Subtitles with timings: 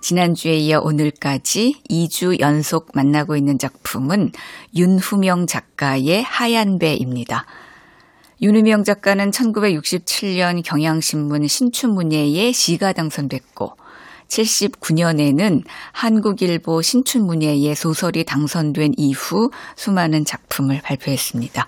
[0.00, 4.32] 지난주에 이어 오늘까지 2주 연속 만나고 있는 작품은
[4.74, 7.46] 윤후명 작가의 하얀 배입니다.
[8.40, 13.72] 윤후명 작가는 1967년 경향신문 신춘문예에 시가 당선됐고
[14.28, 21.66] 79년에는 한국일보 신춘문예에 소설이 당선된 이후 수많은 작품을 발표했습니다.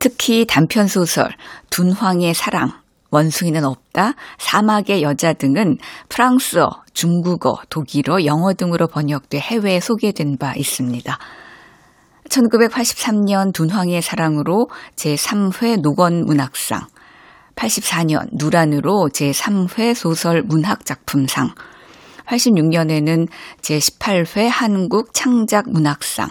[0.00, 1.30] 특히 단편소설
[1.70, 2.72] 둔황의 사랑,
[3.14, 11.16] 원숭이는 없다, 사막의 여자 등은 프랑스어, 중국어, 독일어, 영어 등으로 번역돼 해외에 소개된 바 있습니다.
[12.28, 16.88] 1983년 둔황의 사랑으로 제3회 노건문학상,
[17.54, 21.54] 84년 누란으로 제3회 소설 문학작품상,
[22.26, 23.28] 86년에는
[23.60, 26.30] 제18회 한국 창작문학상,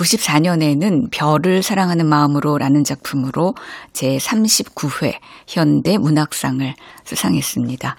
[0.00, 3.54] 94년에는 별을 사랑하는 마음으로 라는 작품으로
[3.92, 7.96] 제39회 현대 문학상을 수상했습니다.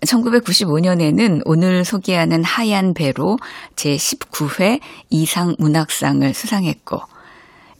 [0.00, 3.38] 1995년에는 오늘 소개하는 하얀 배로
[3.76, 7.00] 제19회 이상 문학상을 수상했고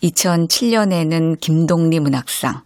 [0.03, 2.61] 2007년에는 김동리 문학상,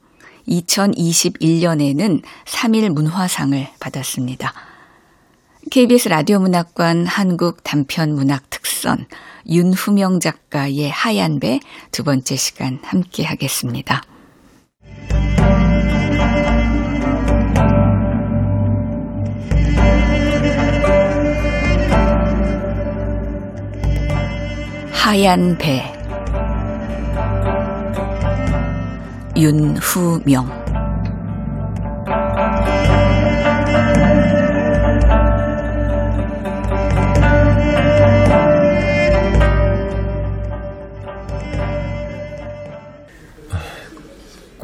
[0.49, 4.53] 2021년에는 3일 문화상을 받았습니다.
[5.69, 9.07] KBS 라디오 문학관 한국 단편 문학 특선
[9.49, 11.59] 윤후명 작가의 하얀 배
[11.91, 14.03] 두 번째 시간 함께 하겠습니다.
[24.93, 25.83] 하얀 배
[29.37, 30.66] 윤후명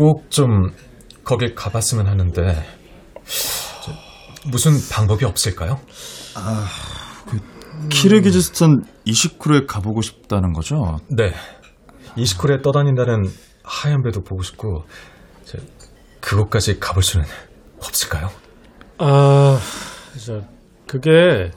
[0.03, 0.73] 꼭 좀
[1.25, 2.65] 거길 가봤으면 하는데
[4.51, 5.79] 무슨 방법이 없을까요?
[6.35, 6.67] 아,
[7.31, 7.39] 그
[7.89, 10.97] 키르기즈스탄 이시쿠르에 가보고 싶다는 거죠?
[11.17, 11.33] 네.
[12.17, 13.23] 이시쿠르에 떠다닌다는
[13.63, 14.85] 하얀 배도 보고 싶고
[16.21, 17.25] 그곳까지 가볼 수는
[17.79, 18.29] 없을까요?
[18.99, 19.59] 아,
[20.25, 20.41] 저
[20.89, 21.51] 그게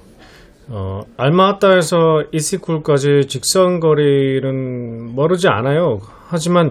[0.67, 5.97] 어, 알마따에서 이시쿨까지 직선 거리는 멀지 않아요.
[6.27, 6.69] 하지만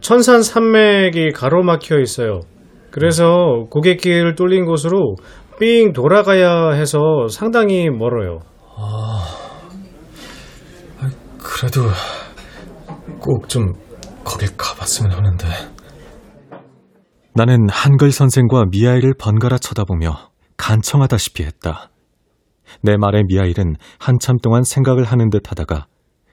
[0.00, 2.40] 천산 산맥이 가로막혀 있어요.
[2.90, 5.16] 그래서 고갯길 뚫린 곳으로
[5.58, 8.40] 삥 돌아가야 해서 상당히 멀어요.
[8.76, 9.24] 아,
[11.38, 11.82] 그래도
[13.20, 13.72] 꼭 좀
[14.24, 15.46] 거길 가봤으면 하는데.
[17.34, 21.90] 나는 한글 선생과 미하일을 번갈아 쳐다보며 간청하다시피 했다.
[22.80, 25.86] 내 말에 미하일은 한참 동안 생각을 하는 듯 하다가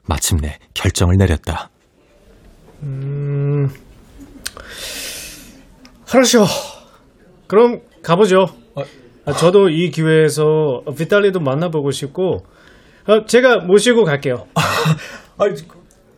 [0.07, 1.70] 마침내 결정을 내렸다.
[2.83, 3.67] 음,
[6.07, 6.45] 하루시오.
[7.47, 8.45] 그럼 가보죠.
[8.75, 8.83] 아,
[9.25, 10.43] 아, 저도 이 기회에서
[10.97, 12.45] 비탈리도 만나보고 싶고,
[13.07, 14.45] 어, 제가 모시고 갈게요.
[14.55, 15.45] 아,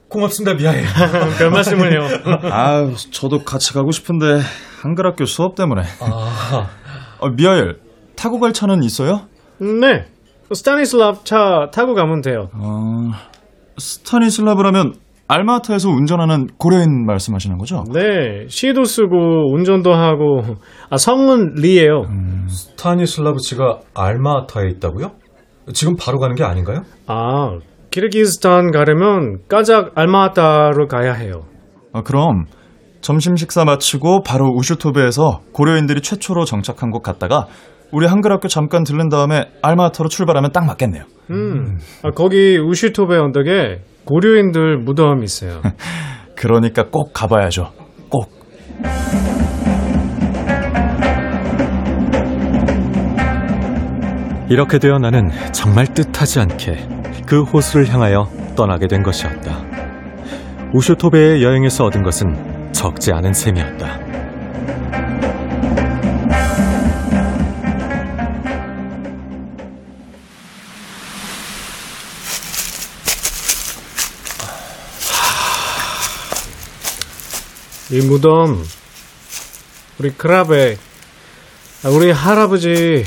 [0.09, 0.55] 고맙습니다.
[0.55, 0.85] 미안해요.
[1.39, 2.01] 별 말씀을요.
[2.51, 4.39] 아, 저도 같이 가고 싶은데
[4.81, 5.81] 한글 학교 수업 때문에.
[6.01, 6.69] 아,
[7.19, 7.79] 어, 미아엘
[8.15, 9.27] 타고 갈 차는 있어요?
[9.59, 10.05] 네,
[10.51, 12.49] 스타니슬랍 차 타고 가면 돼요.
[12.53, 13.11] 어,
[13.77, 14.93] 스타니슬라브라면
[15.27, 17.83] 알마타에서 운전하는 고려인 말씀하시는 거죠?
[17.93, 20.41] 네, 시도 쓰고 운전도 하고
[20.89, 22.01] 아, 성은 리예요.
[22.09, 25.11] 음, 스타니슬라브치가 알마타에 있다고요?
[25.73, 26.81] 지금 바로 가는 게 아닌가요?
[27.07, 27.57] 아,
[27.89, 31.43] 키르기스탄 가려면 까작 알마타로 가야 해요.
[31.93, 32.45] 아, 그럼
[33.01, 37.47] 점심 식사 마치고 바로 우슈토베에서 고려인들이 최초로 정착한 곳 갔다가
[37.91, 41.03] 우리 한글 학교 잠깐 들른 다음에 알마타로 출발하면 딱 맞겠네요.
[41.31, 45.61] 음, 아, 거기 우슈토베 언덕에 고려인들 무덤 있어요.
[46.35, 47.71] 그러니까 꼭 가봐야죠.
[48.09, 48.29] 꼭.
[54.49, 56.87] 이렇게 되어 나는 정말 뜻하지 않게
[57.25, 59.63] 그 호수를 향하여 떠나게 된 것이었다.
[60.73, 64.12] 우슈토베의 여행에서 얻은 것은 적지 않은 셈이었다.
[77.93, 78.65] 이 무덤
[79.99, 80.79] 우리 크라베
[81.83, 83.05] 아, 우리 할아버지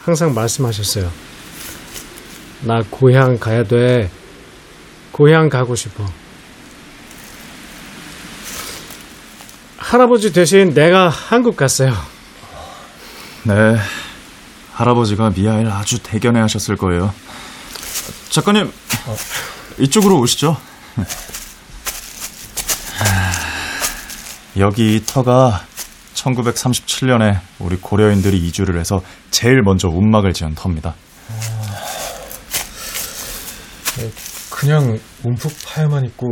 [0.00, 1.08] 항상 말씀하셨어요.
[2.62, 4.10] 나 고향 가야 돼.
[5.12, 6.04] 고향 가고 싶어.
[9.76, 11.94] 할아버지 대신 내가 한국 갔어요.
[13.44, 13.76] 네.
[14.72, 17.14] 할아버지가 미아일 아주 대견해 하셨을 거예요.
[18.30, 18.72] 작가님,
[19.06, 19.16] 어.
[19.78, 20.56] 이쪽으로 오시죠.
[24.58, 25.60] 여기 이 터가
[26.14, 29.00] 1937년에 우리 고려인들이 이주를 해서
[29.30, 30.94] 제일 먼저 움막을 지은 터입니다.
[34.50, 36.26] 그냥 움푹 파여만 있고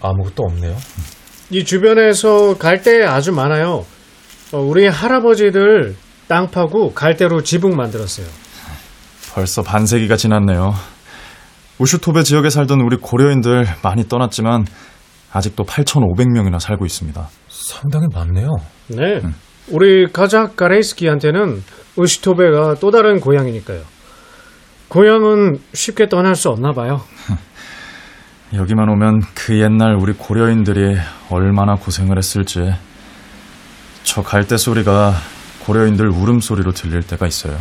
[0.00, 0.76] 아무것도 없네요.
[1.50, 3.84] 이 주변에서 갈대 아주 많아요.
[4.52, 5.96] 어, 우리 할아버지들
[6.28, 8.26] 땅 파고 갈대로 지붕 만들었어요.
[9.32, 10.72] 벌써 반세기가 지났네요.
[11.78, 14.66] 우슈토베 지역에 살던 우리 고려인들 많이 떠났지만
[15.32, 17.28] 아직도 8,500명이나 살고 있습니다.
[17.66, 18.48] 상당히 많네요.
[18.88, 19.20] 네.
[19.68, 21.62] 우리 가작 가레이스키한테는
[21.96, 23.82] 우시토베가 또 다른 고향이니까요.
[24.88, 27.00] 고향은 쉽게 떠날 수 없나 봐요.
[28.54, 30.96] 여기만 오면 그 옛날 우리 고려인들이
[31.30, 32.72] 얼마나 고생을 했을지
[34.04, 35.14] 저 갈대 소리가
[35.64, 37.58] 고려인들 울음소리로 들릴 때가 있어요.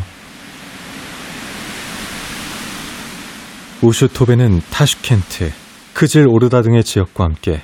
[3.82, 5.52] 우슈토베는 타슈켄트,
[5.96, 7.64] 크질 오르다 등의 지역과 함께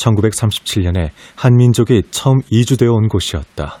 [0.00, 3.78] 1937년에 한민족이 처음 이주되어 온 곳이었다.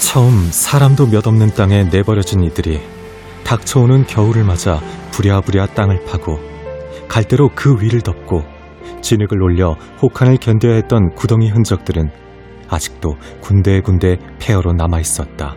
[0.00, 2.80] 처음 사람도 몇 없는 땅에 내버려진 이들이
[3.44, 4.80] 닥쳐오는 겨울을 맞아
[5.10, 6.38] 부랴부랴 땅을 파고
[7.06, 8.42] 갈대로 그 위를 덮고
[9.02, 12.10] 진흙을 올려 혹한을 견뎌야 했던 구덩이 흔적들은
[12.68, 15.54] 아직도 군데군데 폐허로 남아 있었다.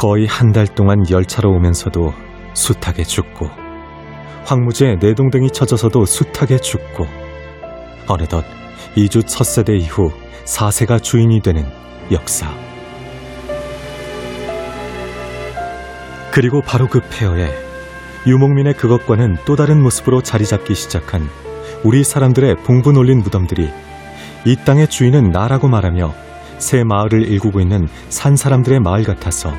[0.00, 2.14] 거의 한 달 동안 열차로 오면서도
[2.54, 3.50] 숱하게 죽고
[4.46, 7.06] 황무지에 내동댕이 쳐져서도 숱하게 죽고
[8.08, 8.42] 어느덧
[8.96, 10.10] 2주 첫 세대 이후
[10.46, 11.66] 4세가 주인이 되는
[12.10, 12.48] 역사.
[16.32, 17.50] 그리고 바로 그 폐허에
[18.26, 21.28] 유목민의 그것과는 또 다른 모습으로 자리 잡기 시작한
[21.84, 23.68] 우리 사람들의 봉분 올린 무덤들이
[24.46, 26.14] 이 땅의 주인은 나라고 말하며
[26.56, 29.52] 새 마을을 일구고 있는 산 사람들의 마을 같아서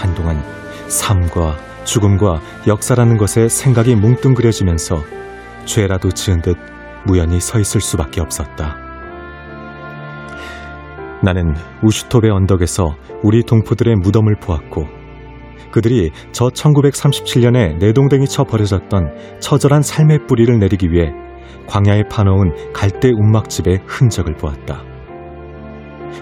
[0.00, 0.42] 한동안
[0.88, 5.02] 삶과 죽음과 역사라는 것에 생각이 뭉뚱그려지면서
[5.64, 6.56] 죄라도 지은 듯
[7.06, 8.76] 무연히 서 있을 수밖에 없었다.
[11.22, 14.86] 나는 우슈톱의 언덕에서 우리 동포들의 무덤을 보았고
[15.70, 21.12] 그들이 저 1937년에 내동댕이 쳐 버려졌던 처절한 삶의 뿌리를 내리기 위해
[21.66, 24.82] 광야에 파놓은 갈대 움막집의 흔적을 보았다.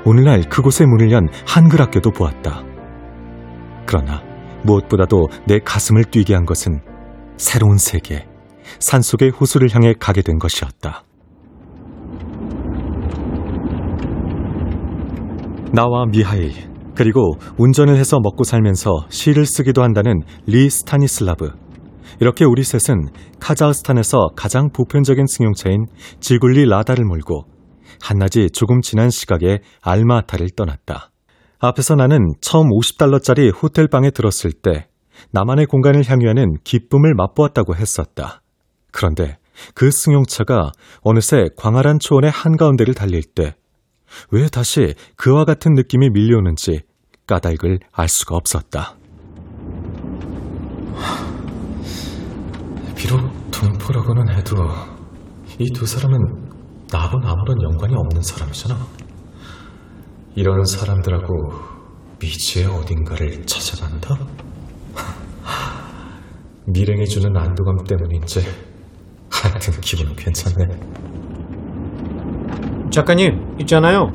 [0.04, 2.67] 오늘날 그곳에 문을 연 한글 학교도 보았다.
[3.88, 4.22] 그러나
[4.64, 6.82] 무엇보다도 내 가슴을 뛰게 한 것은
[7.38, 8.28] 새로운 세계,
[8.80, 11.04] 산속의 호수를 향해 가게 된 것이었다.
[15.72, 16.52] 나와 미하일,
[16.94, 21.50] 그리고 운전을 해서 먹고 살면서 시를 쓰기도 한다는 리 스타니슬라브.
[22.20, 23.08] 이렇게 우리 셋은
[23.40, 25.86] 카자흐스탄에서 가장 보편적인 승용차인
[26.20, 27.44] 지굴리 라다를 몰고
[28.02, 31.10] 한낮이 조금 지난 시각에 알마타를 떠났다.
[31.60, 34.88] 앞에서 나는 처음 50달러짜리 호텔방에 들었을 때
[35.32, 38.42] 나만의 공간을 향유하는 기쁨을 맛보았다고 했었다.
[38.92, 39.38] 그런데
[39.74, 40.70] 그 승용차가
[41.02, 43.54] 어느새 광활한 초원의 한가운데를 달릴 때
[44.30, 46.80] 왜 다시 그와 같은 느낌이 밀려오는지
[47.26, 48.96] 까닭을 알 수가 없었다.
[52.96, 54.56] 비록 동포라고는 해도
[55.58, 56.18] 이 두 사람은
[56.90, 58.76] 나하고는 아무런 연관이 없는 사람이잖아.
[60.38, 61.50] 이런 사람들하고
[62.20, 64.14] 미지의 어딘가를 찾아간다?
[66.64, 68.42] 미랭이 주는 안도감 때문인지
[69.32, 70.64] 하여튼 기분은 괜찮네.
[72.90, 74.12] 작가님, 있잖아요.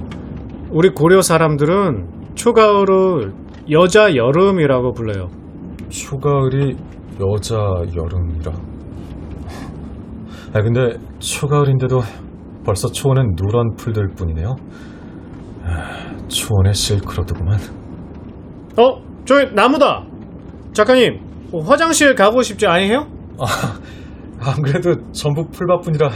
[0.71, 3.33] 우리 고려 사람들은 초가을을
[3.71, 5.27] 여자 여름이라고 불러요.
[5.89, 6.77] 초가을이
[7.19, 8.51] 여자 여름이라.
[10.53, 11.99] 아 근데 초가을인데도
[12.63, 14.55] 벌써 초원엔 누런 풀들 뿐이네요.
[16.27, 17.59] 초원의 실크로드구만.
[18.77, 19.01] 어?
[19.25, 20.03] 저기 나무다.
[20.73, 21.19] 작가님
[21.65, 23.07] 화장실 가고 싶지 않으세요?
[23.39, 23.79] 아,
[24.39, 26.09] 안 그래도 전부 풀밭뿐이라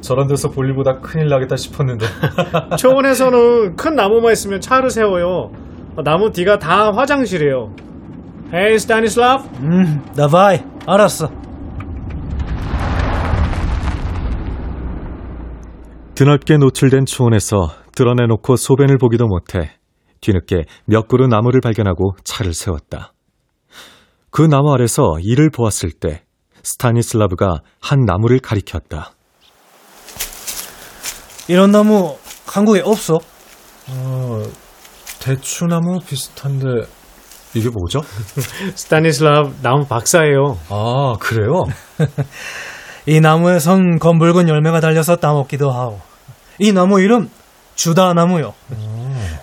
[0.00, 2.06] 저런 데서 볼일보다 큰일 나겠다 싶었는데.
[2.78, 5.50] 초원에서는 큰 나무만 있으면 차를 세워요.
[6.04, 7.74] 나무 뒤가 다 화장실이에요.
[8.54, 9.48] 에이 스타니슬라프.
[9.64, 10.60] 음, 나바이.
[10.86, 11.28] 알았어.
[16.14, 19.72] 드넓게 노출된 초원에서 드러내놓고 소변을 보기도 못해
[20.20, 23.12] 뒤늦게 몇 그루 나무를 발견하고 차를 세웠다.
[24.30, 26.22] 그 나무 아래서 일을 보았을 때
[26.62, 29.12] 스타니슬라브가 한 나무를 가리켰다.
[31.48, 33.18] 이런 나무 한국에 없어?
[33.88, 34.42] 어,
[35.20, 36.66] 대추나무 비슷한데
[37.54, 38.00] 이게 뭐죠?
[38.74, 40.58] 스타니슬라브 나무 박사예요.
[40.68, 41.62] 아, 그래요?
[43.06, 46.00] 이 나무에선 검붉은 열매가 달려서 따먹기도 하고.
[46.58, 47.30] 이 나무 이름
[47.76, 48.54] 주다 나무요.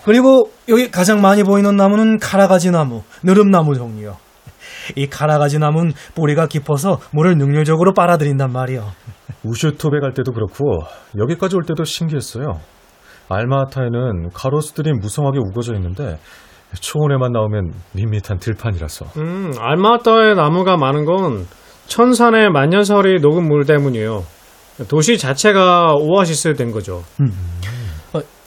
[0.04, 4.16] 그리고 여기 가장 많이 보이는 나무는 카라가지 나무, 느릅나무 종류요.
[4.96, 8.86] 이 카라가지 나무는 뿌리가 깊어서 물을 능률적으로 빨아들인단 말이요.
[9.44, 10.80] 우슈톱에 갈 때도 그렇고
[11.18, 12.60] 여기까지 올 때도 신기했어요.
[13.28, 16.18] 알마하타에는 가로수들이 무성하게 우거져 있는데
[16.80, 21.46] 초원에만 나오면 밋밋한 들판이라서 음, 알마타에 나무가 많은 건
[21.86, 24.24] 천산의 만년설이 녹은 물 때문이에요.
[24.88, 27.04] 도시 자체가 오아시스 된 거죠.
[27.20, 27.73] 어,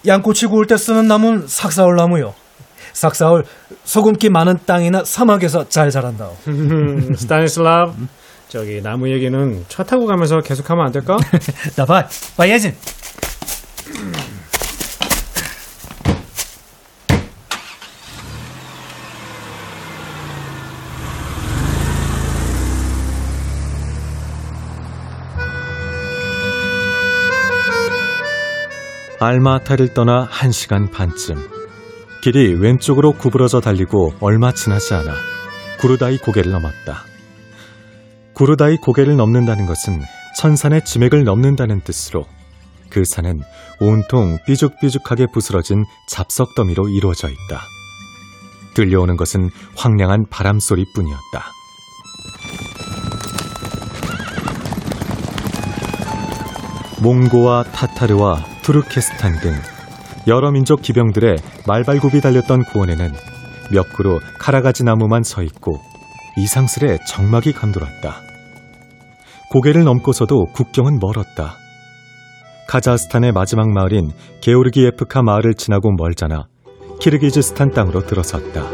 [0.08, 2.34] 양꼬치 구울 때 쓰는 나무는 삭사올 나무요.
[2.94, 3.44] 삭사올
[3.84, 6.30] 소금기 많은 땅이나 사막에서 잘 자란다.
[7.16, 8.08] 스타니슬라브
[8.48, 11.18] 저기 나무 얘기는 차 타고 가면서 계속하면 안 될까?
[11.76, 12.74] 나봐, 봐야지.
[29.19, 31.50] 알마타를 떠나 1시간 반쯤.
[32.21, 35.13] 길이 왼쪽으로 구부러져 달리고 얼마 지나지 않아
[35.79, 37.03] 구르다이 고개를 넘었다.
[38.33, 40.03] 구르다이 고개를 넘는다는 것은
[40.38, 42.25] 천산의 지맥을 넘는다는 뜻으로
[42.91, 43.41] 그 산은
[43.79, 47.62] 온통 삐죽삐죽하게 부스러진 잡석 더미로 이루어져 있다.
[48.75, 51.51] 들려오는 것은 황량한 바람 소리뿐이었다.
[57.01, 59.53] 몽고와 타타르와 투르케스탄 등
[60.27, 63.13] 여러 민족 기병들의 말발굽이 달렸던 고원에는
[63.71, 65.79] 몇 그루 카라가지 나무만 서 있고
[66.36, 68.15] 이상스레 정막이 감돌았다.
[69.51, 71.55] 고개를 넘고서도 국경은 멀었다.
[72.67, 76.47] 카자흐스탄의 마지막 마을인 게오르기예프카 마을을 지나고 멀잖아
[77.00, 78.65] 키르기즈스탄 땅으로 들어섰다.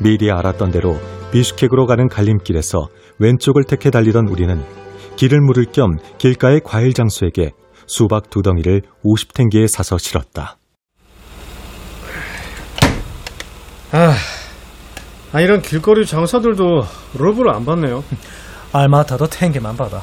[0.00, 0.98] 미리 알았던 대로
[1.30, 4.64] 비슈케크로 가는 갈림길에서 왼쪽을 택해 달리던 우리는
[5.16, 7.52] 길을 물을 겸 길가의 과일 장수에게
[7.86, 10.58] 수박 두 덩이를 50탱기에 사서 실었다.
[15.32, 16.82] 아, 이런 길거리 장사들도
[17.18, 18.02] 루브를 안 받네요.
[18.72, 20.02] 알마타도 탱게만 받아.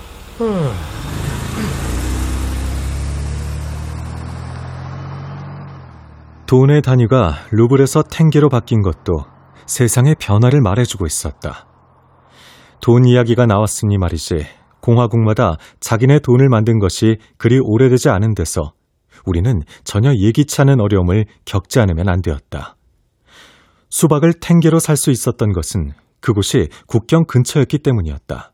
[6.46, 9.26] 돈의 단위가 루블에서 탱게로 바뀐 것도
[9.66, 11.66] 세상의 변화를 말해주고 있었다.
[12.80, 14.46] 돈 이야기가 나왔으니 말이지
[14.84, 18.74] 공화국마다 자기네 돈을 만든 것이 그리 오래되지 않은 데서
[19.26, 22.76] 우리는 전혀 예기치 않은 어려움을 겪지 않으면 안 되었다.
[23.90, 28.52] 수박을 탱게로 살 수 있었던 것은 그곳이 국경 근처였기 때문이었다.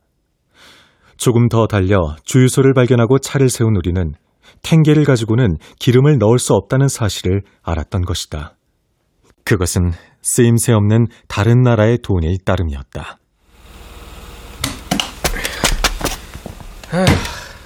[1.18, 4.14] 조금 더 달려 주유소를 발견하고 차를 세운 우리는
[4.62, 8.56] 탱게를 가지고는 기름을 넣을 수 없다는 사실을 알았던 것이다.
[9.46, 13.19] 그것은 쓰임새 없는 다른 나라의 돈일 따름이었다.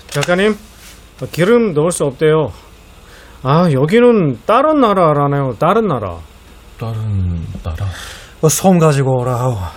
[0.10, 0.51] 작가님,
[1.22, 2.51] 어, 기름 넣을 수 없대요.
[3.44, 5.56] 아, 여기는 다른 나라라네요.
[5.60, 6.18] 다른 나라.
[6.80, 7.86] 다른 나라
[8.42, 9.72] 어, 솜 가지고 오라.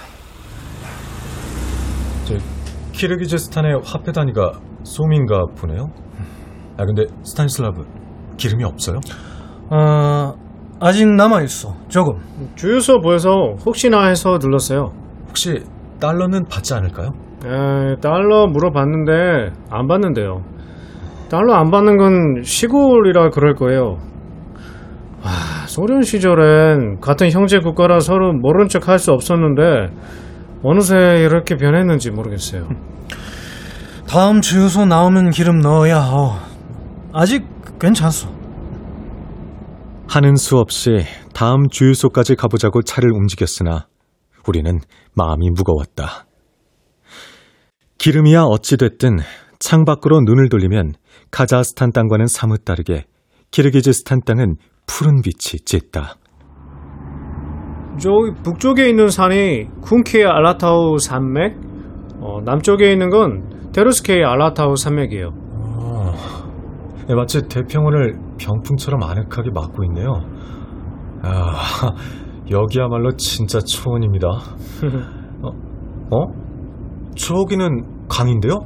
[2.24, 2.34] 저
[2.92, 4.52] 키르기즈스탄의 화폐 단위가
[4.84, 5.88] 솜인가 보네요.
[6.78, 7.84] 아 근데 스타니슬라브
[8.36, 8.98] 기름이 없어요?
[9.70, 10.34] 어,
[10.80, 11.74] 아직 남아 있어.
[11.88, 12.18] 조금.
[12.56, 13.30] 주유소 보여서
[13.64, 14.92] 혹시나 해서 눌렀어요.
[15.28, 15.62] 혹시
[16.00, 17.10] 달러는 받지 않을까요?
[17.46, 20.42] 에, 달러 물어봤는데 안 받는데요.
[21.30, 23.98] 달러 안 받는 건 시골이라 그럴 거예요.
[25.22, 29.88] 아, 소련 시절엔 같은 형제 국가라 서로 모른 척 할 수 없었는데
[30.62, 32.68] 어느새 이렇게 변했는지 모르겠어요.
[34.08, 36.32] 다음 주유소 나오면 기름 넣어야 하오.
[37.12, 37.44] 아직
[37.80, 38.28] 괜찮소.
[40.08, 43.86] 하는 수 없이 다음 주유소까지 가보자고 차를 움직였으나
[44.46, 44.78] 우리는
[45.14, 46.25] 마음이 무거웠다.
[47.98, 49.18] 기름이야 어찌됐든
[49.58, 50.92] 창밖으로 눈을 돌리면
[51.30, 53.04] 카자흐스탄 땅과는 사뭇 다르게
[53.50, 56.16] 키르기즈스탄 땅은 푸른 빛이 짙다.
[57.98, 61.56] 저기 북쪽에 있는 산이 쿵키 알라타우 산맥,
[62.20, 65.46] 어, 남쪽에 있는 건 테르스케이 알라타우 산맥이에요.
[67.08, 70.12] 네, 마치 대평원을 병풍처럼 아늑하게 막고 있네요.
[71.22, 71.94] 아,
[72.50, 74.28] 여기야말로 진짜 초원입니다.
[75.42, 75.48] 어?
[76.10, 76.45] 어?
[77.16, 78.60] 저기는 강인데요?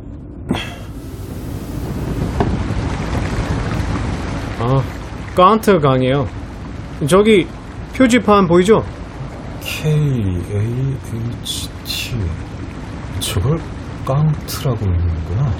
[4.58, 4.82] 아,
[5.34, 6.26] 깐트 강이에요.
[7.08, 7.46] 저기
[7.96, 8.82] 표지판 보이죠?
[9.62, 10.90] K-A-H-T
[13.20, 13.58] 저걸
[14.04, 15.52] 깡트라고 읽는구나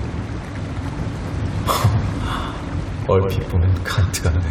[3.08, 4.46] 얼핏 보면 칸트가 나네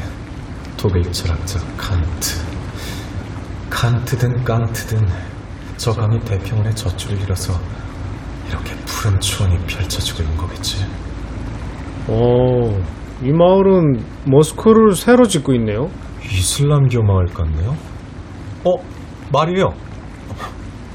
[0.78, 2.38] 독일 철학자 칸트
[3.70, 5.08] 칸트든 깡트든
[5.78, 7.54] 저 강이 대평원의 젖줄을 잃어서
[8.50, 10.86] 이렇게 푸른 초원이 펼쳐지고 있는 거겠지.
[12.08, 12.82] 어,
[13.24, 15.90] 이 마을은 모스크를 새로 짓고 있네요.
[16.24, 17.76] 이슬람교 마을 같네요.
[18.66, 18.72] 어,
[19.32, 19.70] 말이에요.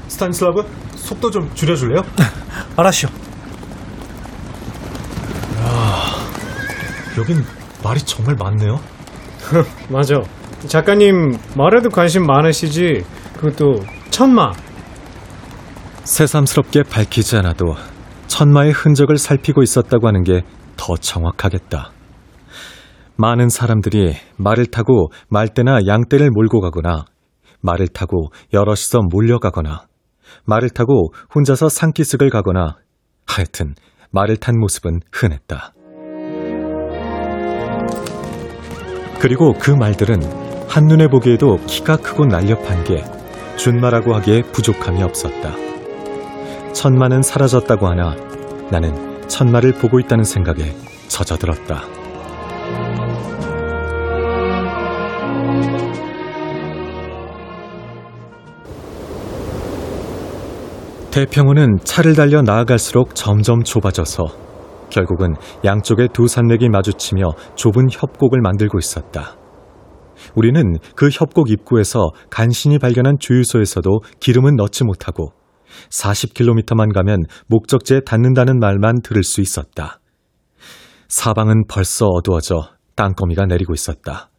[0.07, 0.63] 스타니슬라브,
[0.95, 2.01] 속도 좀 줄여줄래요?
[2.77, 3.07] 알았쇼.
[7.17, 7.43] 여긴
[7.83, 8.79] 말이 정말 많네요.
[9.89, 10.15] 맞아.
[10.67, 13.05] 작가님 말에도 관심 많으시지.
[13.37, 14.51] 그것도 천마.
[16.05, 17.75] 새삼스럽게 밝히지 않아도
[18.27, 20.41] 천마의 흔적을 살피고 있었다고 하는 게
[20.77, 21.91] 더 정확하겠다.
[23.17, 27.05] 많은 사람들이 말을 타고 말대나 양떼를 몰고 가거나
[27.61, 29.85] 말을 타고 여럿이서 몰려가거나
[30.45, 32.75] 말을 타고 혼자서 산기슭을 가거나
[33.25, 33.75] 하여튼
[34.11, 35.73] 말을 탄 모습은 흔했다.
[39.19, 43.03] 그리고 그 말들은 한눈에 보기에도 키가 크고 날렵한 게
[43.57, 45.64] 준마라고 하기에 부족함이 없었다.
[46.75, 48.15] 천마는 사라졌다고 하나
[48.69, 50.75] 나는 천마를 보고 있다는 생각에
[51.07, 51.83] 젖어들었다.
[61.11, 64.25] 대평원은 차를 달려 나아갈수록 점점 좁아져서
[64.89, 69.37] 결국은 양쪽의 두 산맥이 마주치며 좁은 협곡을 만들고 있었다.
[70.35, 75.31] 우리는 그 협곡 입구에서 간신히 발견한 주유소에서도 기름은 넣지 못하고
[75.89, 79.99] 40km만 가면 목적지에 닿는다는 말만 들을 수 있었다.
[81.07, 84.29] 사방은 벌써 어두워져 땅거미가 내리고 있었다.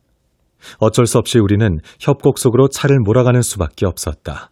[0.79, 4.51] 어쩔 수 없이 우리는 협곡 속으로 차를 몰아가는 수밖에 없었다.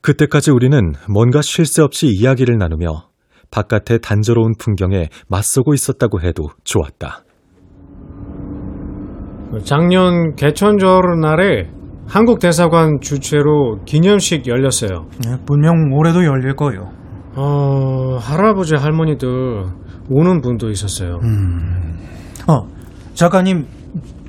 [0.00, 3.08] 그때까지 우리는 뭔가 쉴 새 없이 이야기를 나누며
[3.50, 7.24] 바깥의 단조로운 풍경에 맞서고 있었다고 해도 좋았다.
[9.64, 11.70] 작년 개천절 날에
[12.06, 15.06] 한국 대사관 주최로 기념식 열렸어요.
[15.24, 16.90] 네, 분명 올해도 열릴 거요.
[17.36, 19.28] 어, 할아버지 할머니들
[20.10, 21.18] 오는 분도 있었어요.
[22.46, 22.68] 어,
[23.14, 23.66] 작가님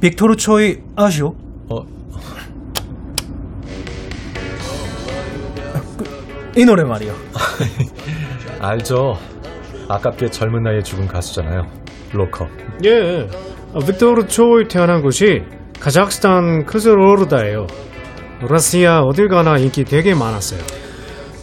[0.02, 1.36] 빅토르 초이 아시오?
[1.70, 1.82] 어.
[5.98, 7.14] 그, 이 노래 말이요.
[8.60, 9.14] 알죠.
[9.90, 11.64] 아깝게 젊은 나이에 죽은 가수잖아요.
[12.14, 12.48] 로커.
[12.86, 13.28] 예.
[13.74, 15.44] 어, 빅토르 초이 태어난 곳이
[15.86, 17.68] 카자흐스탄 크스로르다예요.
[18.42, 20.60] 러시아 어딜 가나 인기 되게 많았어요.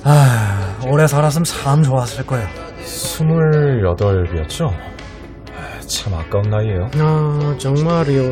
[0.03, 2.49] 아, 오래 살았으면 참 좋았을 거야.
[2.85, 4.73] 28이었죠?
[5.87, 6.91] 참 아까운 나이에요.
[6.99, 8.31] 아, 정말요.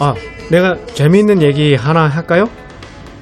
[0.00, 0.14] 아,
[0.50, 2.46] 내가 재미있는 얘기 하나 할까요?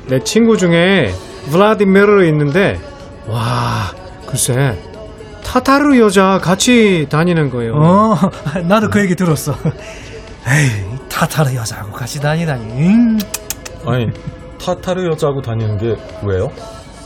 [0.07, 1.12] 내 친구 중에
[1.51, 2.81] 블라디미르 있는데,
[3.27, 3.93] 와,
[4.27, 4.79] 글쎄,
[5.45, 7.75] 타타르 여자 같이 다니는 거예요.
[7.75, 8.14] 어,
[8.67, 9.53] 나도 그 얘기 들었어.
[10.47, 12.64] 에이, 타타르 여자하고 같이 다니다니.
[12.73, 13.18] 음.
[13.87, 14.07] 아니,
[14.62, 16.51] 타타르 여자하고 다니는 게 왜요?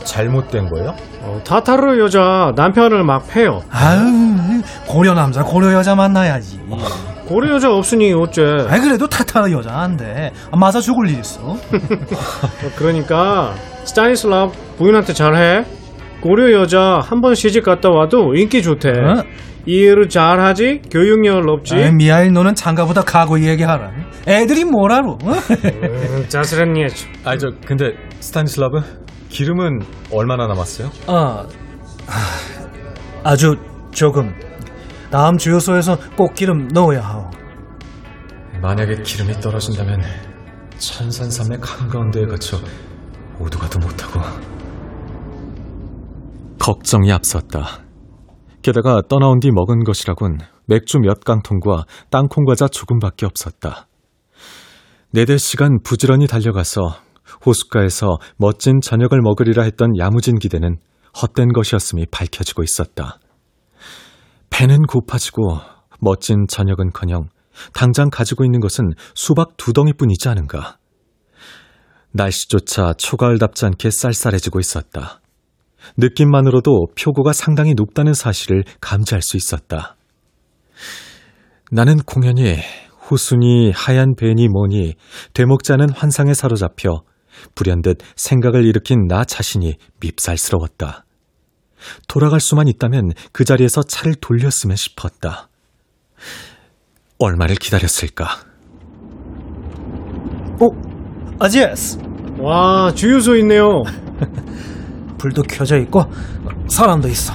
[0.03, 0.95] 잘못된 거예요?
[1.21, 3.61] 어, 타타르 여자 남편을 막 패요.
[3.71, 6.59] 아유, 고려 남자, 고려 여자 만나야지.
[7.25, 8.41] 고려 여자 없으니 어째.
[8.69, 10.31] 아이, 그래도 타타르 여자 안 돼.
[10.51, 11.41] 맞아 죽을 일 있어.
[11.41, 11.57] 어,
[12.75, 13.53] 그러니까
[13.85, 15.65] 스타니슬랍 부인한테 잘해.
[16.21, 18.89] 고려 여자 한 번 시집 갔다 와도 인기 좋대.
[18.89, 19.23] 어?
[19.65, 20.81] 이해를 잘하지?
[20.91, 21.75] 교육열 없지?
[21.75, 23.91] 아이, 미하일 너는 장가부터 가고 얘기하라.
[24.27, 25.07] 애들이 뭘 알아?
[25.07, 26.87] 음, 자스란 예.
[27.23, 28.79] 아니, 저, 근데, 스타니슬라브?
[29.29, 29.79] 기름은
[30.11, 30.89] 얼마나 남았어요?
[31.07, 31.45] 아,
[32.07, 33.55] 아, 아주
[33.91, 34.33] 조금.
[35.09, 37.29] 다음 주유소에서 꼭 기름 넣어야 하오.
[38.61, 40.01] 만약에 기름이 떨어진다면,
[40.77, 42.57] 천산산맥 한가운데에 갇혀
[43.39, 44.19] 오도가도 못하고.
[46.59, 47.82] 걱정이 앞섰다.
[48.63, 53.87] 게다가 떠나온 뒤 먹은 것이라곤 맥주 몇 깡통과 땅콩 과자 조금밖에 없었다.
[55.11, 56.95] 네댓 시간 부지런히 달려가서
[57.45, 60.77] 호숫가에서 멋진 저녁을 먹으리라 했던 야무진 기대는
[61.21, 63.19] 헛된 것이었음이 밝혀지고 있었다.
[64.49, 65.59] 배는 고파지고
[65.99, 67.29] 멋진 저녁은커녕
[67.73, 70.77] 당장 가지고 있는 것은 수박 두 덩이뿐이지 않은가.
[72.11, 75.19] 날씨조차 초가을답지 않게 쌀쌀해지고 있었다.
[75.97, 79.95] 느낌만으로도 표고가 상당히 높다는 사실을 감지할 수 있었다.
[81.71, 82.57] 나는 공연히
[83.09, 84.95] 호순이 하얀 배니 뭐니
[85.73, 87.03] 않은 환상에 사로잡혀
[87.55, 91.05] 불현듯 생각을 일으킨 나 자신이 밉살스러웠다.
[92.07, 95.49] 돌아갈 수만 있다면 그 자리에서 차를 돌렸으면 싶었다.
[97.19, 98.25] 얼마를 기다렸을까?
[100.61, 100.69] 어,
[101.39, 101.99] 아지에스.
[102.39, 103.83] 와, 주유소 있네요.
[105.23, 106.03] 불도 켜져 있고
[106.67, 107.33] 사람도 있어.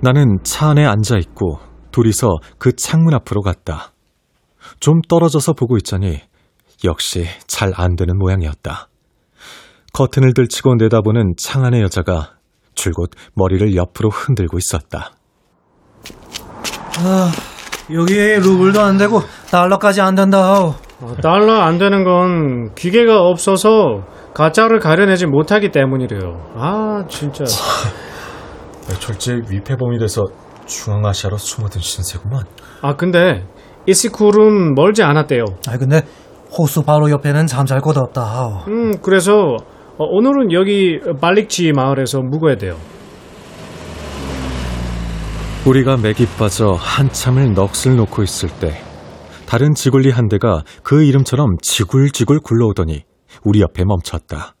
[0.00, 1.60] 나는 차 안에 앉아 있고
[1.92, 3.92] 둘이서 그 창문 앞으로 갔다.
[4.80, 6.20] 좀 떨어져서 보고 있자니
[6.82, 8.88] 역시 잘 안 되는 모양이었다.
[9.92, 12.32] 커튼을 들치고 내다보는 창 안의 여자가
[12.74, 15.12] 줄곧 머리를 옆으로 흔들고 있었다.
[16.98, 17.30] 아,
[17.92, 20.74] 여기에 루블도 안 되고 달러까지 안 된다.
[21.00, 24.02] 어, 달러 안 되는 건 기계가 없어서
[24.34, 26.52] 가짜를 가려내지 못하기 때문이래요.
[26.56, 27.44] 아, 진짜.
[29.00, 30.22] 철제 위패범이 돼서
[30.66, 32.44] 중앙아시아로 숨어든 신세구만.
[32.82, 33.46] 아, 근데
[33.86, 35.44] 이시쿨은 멀지 않았대요.
[35.68, 36.02] 아 근데
[36.56, 38.64] 호수 바로 옆에는 잠잘 곳 없다 하오.
[38.68, 39.56] 음, 그래서
[39.96, 42.76] 어, 오늘은 여기 발릭지 마을에서 묵어야 돼요.
[45.66, 48.82] 우리가 맥이 빠져 한참을 넋을 놓고 있을 때
[49.46, 53.04] 다른 지굴리 한 대가 그 이름처럼 지굴지굴 굴러오더니
[53.42, 54.54] 우리 옆에 멈췄다.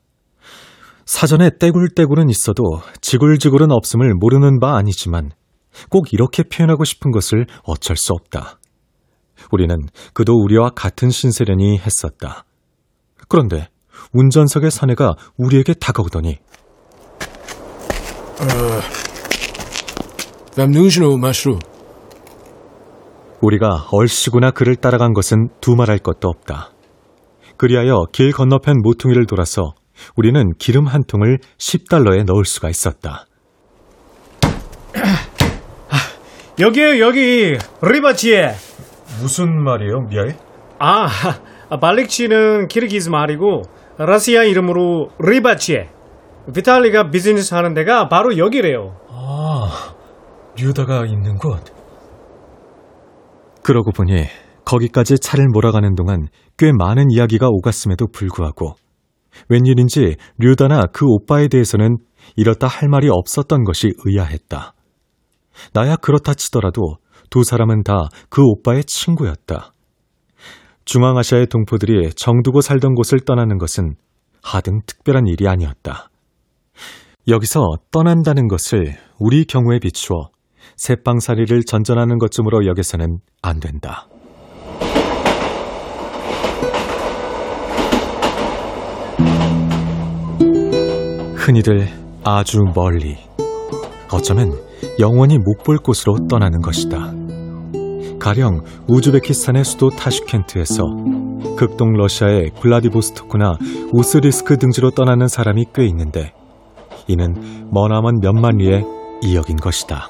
[1.06, 5.30] 사전에 떼굴떼굴은 있어도 지굴지굴은 없음을 모르는 바 아니지만
[5.90, 8.58] 꼭 이렇게 표현하고 싶은 것을 어쩔 수 없다.
[9.50, 9.76] 우리는
[10.12, 12.44] 그도 우리와 같은 신세련이 했었다.
[13.28, 13.68] 그런데
[14.12, 16.38] 운전석의 사내가 우리에게 다가오더니
[20.56, 21.58] nu, Mashru?
[23.40, 26.73] 우리가 얼씨구나 그를 따라간 것은 두말할 것도 없다.
[27.56, 29.74] 그리하여 길 건너편 모퉁이를 돌아서
[30.16, 33.26] 우리는 기름 한 통을 10달러에 넣을 수가 있었다.
[36.58, 37.56] 여기에요, 여기.
[37.82, 38.54] 리바치에.
[39.20, 40.28] 무슨 말이에요, 미아이?
[40.78, 41.08] 아,
[41.80, 43.62] 발릭치는 키르기즈 말이고
[43.98, 45.88] 러시아 이름으로 리바치에.
[46.54, 48.96] 비탈리가 비즈니스 하는 데가 바로 여기래요.
[49.10, 49.94] 아,
[50.58, 51.72] 류다가 있는 곳.
[53.62, 54.26] 그러고 보니
[54.64, 58.74] 거기까지 차를 몰아가는 동안 꽤 많은 이야기가 오갔음에도 불구하고
[59.48, 61.98] 웬일인지 류다나 그 오빠에 대해서는
[62.36, 64.74] 이렇다 할 말이 없었던 것이 의아했다.
[65.72, 66.96] 나야 그렇다 치더라도
[67.30, 69.72] 두 사람은 다 그 오빠의 친구였다.
[70.84, 73.94] 중앙아시아의 동포들이 정두고 살던 곳을 떠나는 것은
[74.42, 76.10] 하등 특별한 일이 아니었다.
[77.28, 80.28] 여기서 떠난다는 것을 우리 경우에 비추어
[80.76, 84.08] 새빵살이를 전전하는 것쯤으로 여겨서는 안 된다.
[91.44, 91.86] 흔히들
[92.24, 93.18] 아주 멀리,
[94.10, 94.54] 어쩌면
[94.98, 97.12] 영원히 못 볼 곳으로 떠나는 것이다.
[98.18, 100.82] 가령 우즈베키스탄의 수도 타슈켄트에서
[101.58, 103.58] 극동 러시아의 블라디보스토크나
[103.92, 106.32] 우스리스크 등지로 떠나는 사람이 꽤 있는데
[107.08, 107.34] 이는
[107.70, 108.82] 머나먼 몇만 리의
[109.22, 110.08] 이역인 것이다.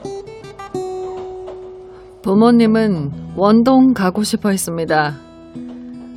[2.23, 5.17] 부모님은 원동 가고 싶어 했습니다.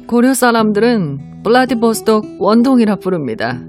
[0.08, 3.60] 고려 사람들은 블라디보스톡 원동이라 부릅니다.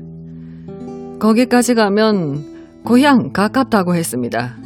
[1.19, 4.57] 거기까지 가면 고향 가깝다고 했습니다.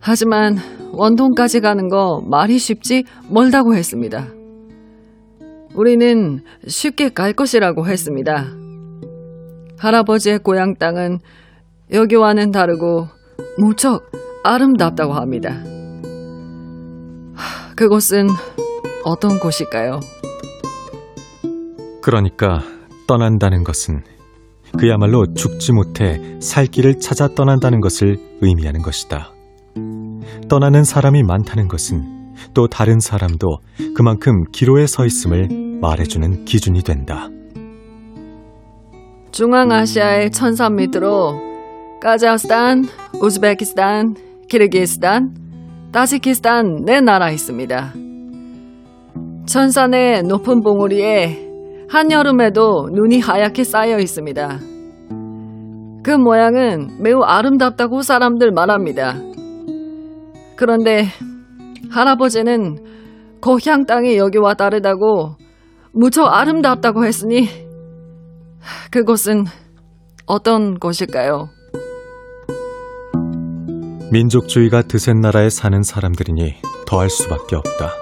[0.00, 0.58] 하지만
[0.92, 4.26] 원동까지 가는 거 말이 쉽지 멀다고 했습니다.
[5.74, 8.46] 우리는 쉽게 갈 것이라고 했습니다.
[9.78, 11.18] 할아버지의 고향 땅은
[11.92, 13.08] 여기와는 다르고
[13.58, 14.10] 무척
[14.44, 15.50] 아름답다고 합니다.
[17.34, 18.28] 하, 그곳은
[19.04, 20.00] 어떤 곳일까요?
[22.02, 22.60] 그러니까
[23.06, 24.02] 떠난다는 것은
[24.76, 29.32] 그야말로 죽지 못해 살 길을 찾아 떠난다는 것을 의미하는 것이다.
[30.48, 33.58] 떠나는 사람이 많다는 것은 또 다른 사람도
[33.94, 35.48] 그만큼 기로에 서 있음을
[35.80, 37.28] 말해주는 기준이 된다.
[39.32, 41.38] 중앙아시아의 천산 밑으로
[42.00, 42.84] 카자흐스탄,
[43.20, 44.14] 우즈베키스탄,
[44.48, 45.34] 키르기스탄,
[45.92, 47.92] 타지키스탄 네 나라 있습니다.
[49.46, 51.47] 천산의 높은 봉우리에
[51.90, 54.58] 한여름에도 눈이 하얗게 쌓여 있습니다.
[56.02, 59.14] 그 모양은 매우 아름답다고 사람들 말합니다.
[60.56, 61.06] 그런데
[61.90, 62.84] 할아버지는
[63.40, 65.36] 고향 땅이 여기와 다르다고
[65.92, 67.48] 무척 아름답다고 했으니
[68.90, 69.44] 그곳은
[70.26, 71.48] 어떤 곳일까요?
[74.12, 76.54] 민족주의가 드센 나라에 사는 사람들이니
[76.86, 77.92] 더할 수밖에 없다.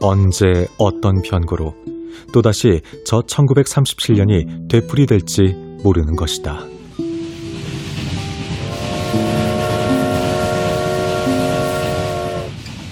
[0.00, 1.74] 언제 어떤 변고로
[2.32, 6.66] 또다시 저 1937년이 되풀이될지 모르는 것이다.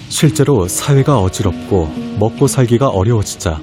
[0.09, 1.87] 실제로 사회가 어지럽고
[2.19, 3.61] 먹고 살기가 어려워지자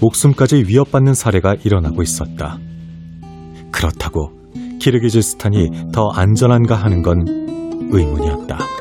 [0.00, 2.58] 목숨까지 위협받는 사례가 일어나고 있었다.
[3.70, 4.32] 그렇다고
[4.80, 7.24] 키르기즈스탄이 더 안전한가 하는 건
[7.90, 8.71] 의문이었다.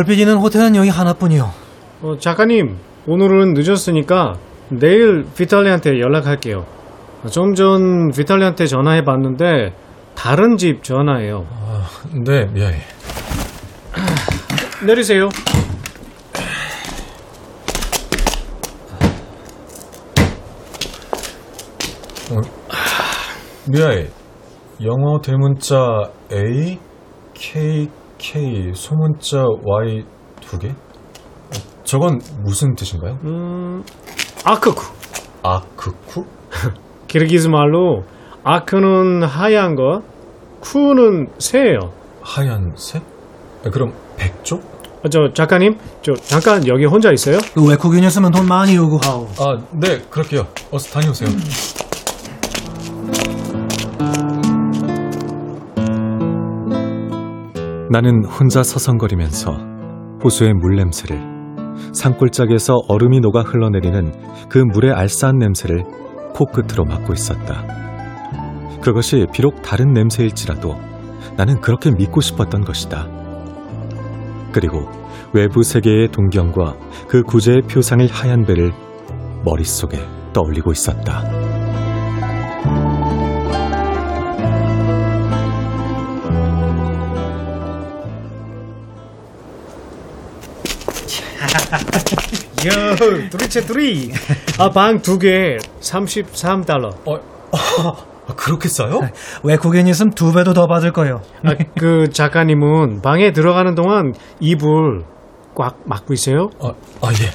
[0.00, 1.50] 볼빛이는 호텔은 여기 하나뿐이요.
[2.02, 4.34] 어, 작가님, 오늘은 늦었으니까
[4.70, 6.64] 내일 비탈리한테 연락할게요.
[7.30, 9.74] 좀 전 비탈리한테 전화해봤는데
[10.14, 11.44] 다른 집 전화예요.
[12.24, 12.76] 네, 미아이.
[14.86, 15.28] 내리세요.
[23.68, 24.06] 미아이.
[24.82, 25.76] 영어 대문자
[26.32, 26.78] A,
[27.34, 27.88] K,
[28.20, 30.04] K, 소문자 Y
[30.42, 30.68] 두 개?
[30.68, 30.74] 어,
[31.84, 33.18] 저건 무슨 뜻인가요?
[33.24, 33.82] 음,
[34.44, 34.82] 아크쿠.
[35.42, 36.24] 아크쿠?
[37.08, 38.02] 기르기즈 말로
[38.44, 40.02] 아크는 하얀 거,
[40.60, 41.78] 쿠는 새예요.
[42.20, 43.02] 하얀색?
[43.64, 44.56] 아, 그럼 백조?
[44.56, 47.38] 어, 저 작가님, 저 잠깐 여기 혼자 있어요?
[47.54, 49.28] 그 외국인이었으면 돈 많이 요구하오.
[49.38, 50.46] 아, 네, 그럴게요.
[50.70, 51.30] 어서 다녀오세요.
[57.92, 59.50] 나는 혼자 서성거리면서
[60.22, 61.20] 호수의 물 냄새를
[61.92, 64.12] 산골짜기에서 얼음이 녹아 흘러내리는
[64.48, 65.82] 그 물의 알싸한 냄새를
[66.32, 67.64] 코끝으로 맡고 있었다.
[68.80, 70.76] 그것이 비록 다른 냄새일지라도
[71.36, 73.08] 나는 그렇게 믿고 싶었던 것이다.
[74.52, 74.88] 그리고
[75.32, 76.76] 외부 세계의 동경과
[77.08, 78.72] 그 구제의 표상일 하얀 배를
[79.44, 79.98] 머릿속에
[80.32, 81.39] 떠올리고 있었다.
[92.66, 94.10] 요, 둘이체 둘이.
[94.58, 96.92] 아, 방 두 개, 33달러.
[97.08, 97.16] 어,
[97.52, 99.00] 아, 그렇게 싸요?
[99.44, 101.22] 외국인이었으면 두 배도 더 받을 거요.
[101.44, 105.04] 아, 그 작가님은 방에 들어가는 동안 이불
[105.54, 106.48] 꽉 막고 있어요?
[106.60, 106.68] 아,
[107.02, 107.30] 아, 예.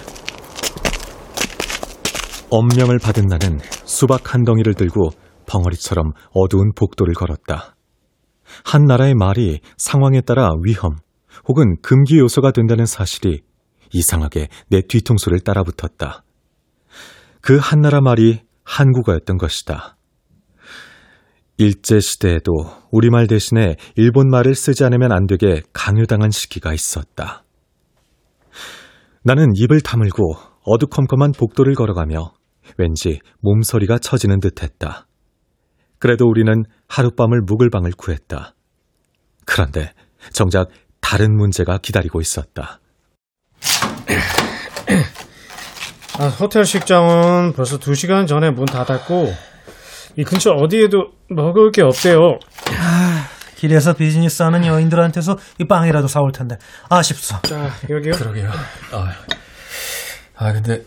[2.49, 5.09] 엄명을 받은 나는 수박 한 덩이를 들고
[5.47, 7.75] 벙어리처럼 어두운 복도를 걸었다.
[8.63, 10.95] 한 나라의 말이 상황에 따라 위험
[11.47, 13.41] 혹은 금기 요소가 된다는 사실이
[13.91, 16.23] 이상하게 내 뒤통수를 따라붙었다.
[17.41, 19.97] 그 한 나라 말이 한국어였던 것이다.
[21.57, 22.51] 일제시대에도
[22.91, 27.43] 우리말 대신에 일본말을 쓰지 않으면 안 되게 강요당한 시기가 있었다.
[29.23, 32.33] 나는 입을 다물고 어두컴컴한 복도를 걸어가며
[32.77, 35.07] 왠지 몸서리가 처지는 듯 했다.
[35.99, 38.53] 그래도 우리는 하룻밤을 묵을 방을 구했다.
[39.45, 39.93] 그런데
[40.33, 40.69] 정작
[40.99, 42.79] 다른 문제가 기다리고 있었다.
[46.17, 49.33] 아, 호텔 식당은 벌써 2시간 전에 문 닫았고,
[50.17, 52.39] 이 근처 어디에도 먹을 게 없대요.
[53.55, 56.57] 길에서 비즈니스 하는 여인들한테서 이 빵이라도 사올 텐데
[56.89, 57.41] 아쉽소.
[57.43, 58.13] 자, 여기요.
[58.13, 58.51] 그러게요.
[58.91, 59.11] 아,
[60.35, 60.83] 아 근데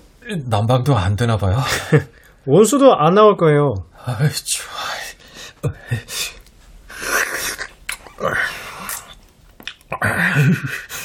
[0.46, 1.59] 난방도 안 되나 봐요.
[2.46, 3.74] 원수도 안 나올 거예요.
[4.04, 5.72] 아이, 좋아.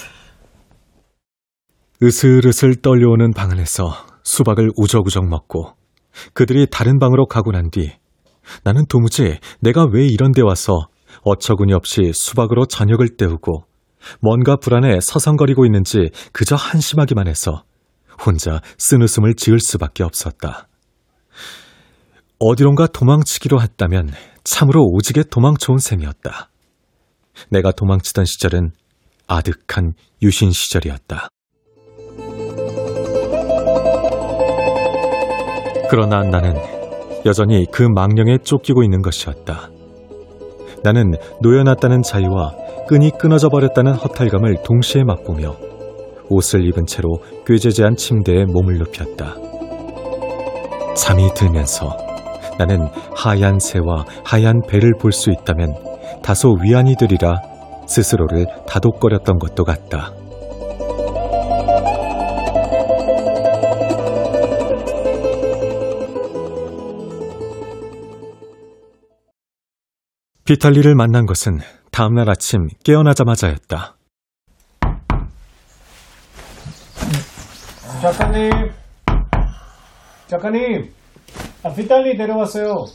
[2.04, 5.74] 으슬으슬 떨려오는 방 안에서 수박을 우적우적 먹고
[6.34, 7.92] 그들이 다른 방으로 가고 난 뒤
[8.64, 10.88] 나는 도무지 내가 왜 이런 데 와서
[11.22, 13.66] 어처구니 없이 수박으로 저녁을 때우고
[14.20, 17.64] 뭔가 불안에 서성거리고 있는지 그저 한심하기만 해서
[18.26, 20.68] 혼자 쓴웃음을 지을 수밖에 없었다.
[22.40, 24.12] 어디론가 도망치기로 했다면
[24.44, 26.50] 참으로 오지게 도망쳐온 셈이었다.
[27.50, 28.72] 내가 도망치던 시절은
[29.28, 31.30] 아득한 유신 시절이었다.
[35.96, 36.56] 그러나 나는
[37.24, 39.70] 여전히 그 망령에 쫓기고 있는 것이었다.
[40.82, 42.56] 나는 놓여놨다는 자유와
[42.88, 45.56] 끈이 끊어져 버렸다는 허탈감을 동시에 맛보며
[46.30, 49.36] 옷을 입은 채로 꾀죄죄한 침대에 몸을 눕혔다.
[50.96, 51.96] 잠이 들면서
[52.58, 55.76] 나는 하얀 새와 하얀 배를 볼 수 있다면
[56.24, 57.36] 다소 위안이 되리라
[57.86, 60.12] 스스로를 다독거렸던 것도 같다.
[70.46, 71.60] 비탈리를 만난 것은
[71.92, 73.96] 다음날 아침 깨어나자마자였다.
[78.02, 78.52] 작가님.
[80.28, 80.94] 작가님.
[81.64, 82.86] 아, 비탈리 내려왔어요.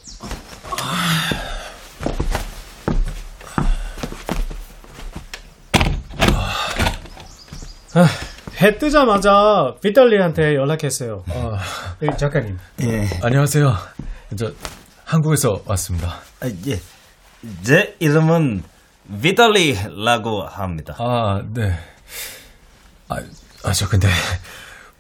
[7.95, 8.07] 아,
[8.61, 11.25] 해 뜨자마자 비탈리한테 연락했어요.
[11.29, 11.59] 아,
[12.03, 12.59] 예, 작가님.
[12.83, 13.75] 예, 안녕하세요.
[14.37, 14.53] 저
[15.05, 16.19] 한국에서 왔습니다.
[16.41, 16.79] 아, 예.
[17.63, 18.63] 제 이름은
[19.23, 20.95] 비탈리라고 합니다.
[20.99, 21.73] 아, 네.
[23.09, 23.17] 아,
[23.65, 24.09] 아, 저 근데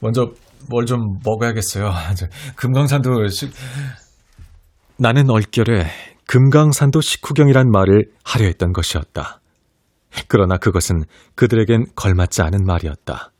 [0.00, 0.32] 먼저
[0.68, 1.92] 뭘 좀 먹어야겠어요.
[2.16, 3.52] 저 금강산도 식...
[4.98, 5.86] 나는 얼결에
[6.26, 9.40] 금강산도 식후경이란 말을 하려 했던 것이었다.
[10.26, 13.30] 그러나 그것은 그들에겐 걸맞지 않은 말이었다.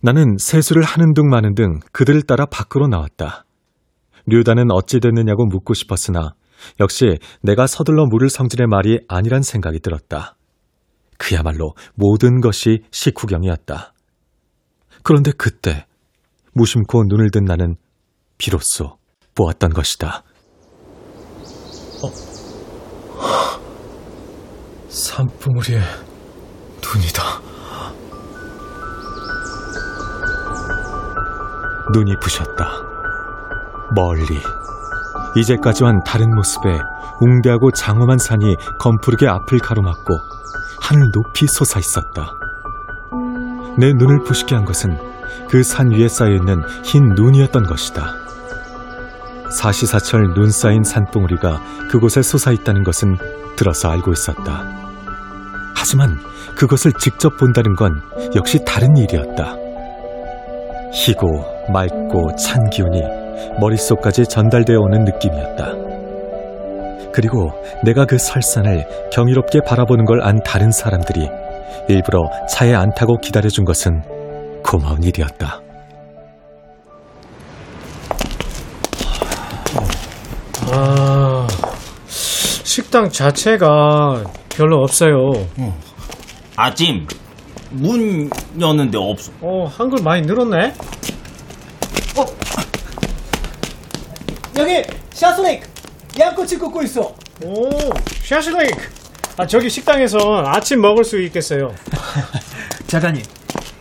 [0.00, 3.44] 나는 세수를 하는 둥 마는 등 그들을 따라 밖으로 나왔다.
[4.26, 6.34] 류다는 어찌 됐느냐고 묻고 싶었으나
[6.80, 10.36] 역시 내가 서둘러 물을 성질의 말이 아니란 생각이 들었다.
[11.18, 13.92] 그야말로 모든 것이 식후경이었다.
[15.02, 15.86] 그런데 그때
[16.54, 17.76] 무심코 눈을 든 나는
[18.38, 18.96] 비로소
[19.34, 20.24] 보았던 것이다.
[24.88, 25.80] 산봉우리의
[26.82, 27.22] 눈이다.
[31.94, 32.92] 눈이 부셨다.
[33.94, 34.38] 멀리
[35.36, 36.78] 이제까지와는 다른 모습에
[37.20, 40.14] 웅대하고 장엄한 산이 검푸르게 앞을 가로막고
[40.80, 42.32] 하늘 높이 솟아 있었다.
[43.78, 44.98] 내 눈을 부시게 한 것은
[45.48, 48.14] 그 산 위에 쌓여있는 흰 눈이었던 것이다.
[49.50, 53.16] 사시사철 눈 쌓인 산봉우리가 그곳에 솟아 있다는 것은
[53.56, 54.64] 들어서 알고 있었다.
[55.76, 56.18] 하지만
[56.56, 58.00] 그것을 직접 본다는 건
[58.34, 59.56] 역시 다른 일이었다.
[60.94, 61.26] 희고
[61.72, 63.21] 맑고 찬 기운이
[63.60, 65.72] 머릿속까지 전달되어 오는 느낌이었다.
[67.12, 67.50] 그리고
[67.84, 71.28] 내가 그 설산을 경이롭게 바라보는 걸 안 다른 사람들이
[71.88, 74.02] 일부러 차에 안 타고 기다려준 것은
[74.64, 75.60] 고마운 일이었다.
[80.70, 81.46] 아,
[82.06, 85.32] 식당 자체가 별로 없어요.
[86.56, 87.06] 아침
[87.70, 89.32] 문 여는데 없어.
[89.40, 90.72] 어, 한글 많이 늘었네?
[94.62, 95.66] 여기 샤스레이크
[96.18, 97.12] 양꼬치 굽고 있어.
[97.44, 97.68] 오,
[98.22, 98.78] 샤슬레이크.
[99.36, 101.72] 아, 저기 식당에서 아침 먹을 수 있겠어요.
[102.86, 103.22] 작가님,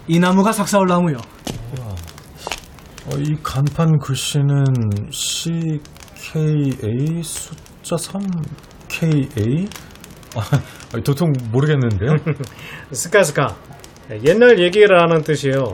[0.07, 1.17] 이 나무가 석사올 나무요.
[3.05, 4.63] 어, 이 간판 글씨는
[5.11, 5.83] CKA
[7.21, 9.67] 숫자 3KA?
[10.35, 10.41] 아,
[11.03, 12.15] 도통 모르겠는데요.
[12.91, 13.55] 스카스카.
[14.25, 15.73] 옛날 얘기라는 뜻이에요.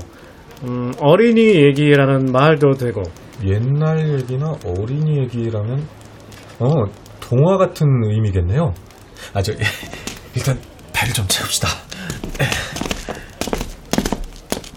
[0.63, 3.04] 음, 어린이 얘기라는 말도 되고.
[3.45, 5.88] 옛날 얘기나 어린이 얘기라면
[6.60, 6.69] 어
[7.19, 8.73] 동화 같은 의미겠네요.
[9.34, 9.54] 아 저
[10.36, 10.60] 일단
[10.93, 11.67] 배를 좀 채웁시다.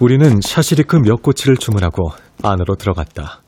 [0.00, 2.10] 우리는 샤시리크 몇 꼬치를 주문하고
[2.42, 3.42] 안으로 들어갔다.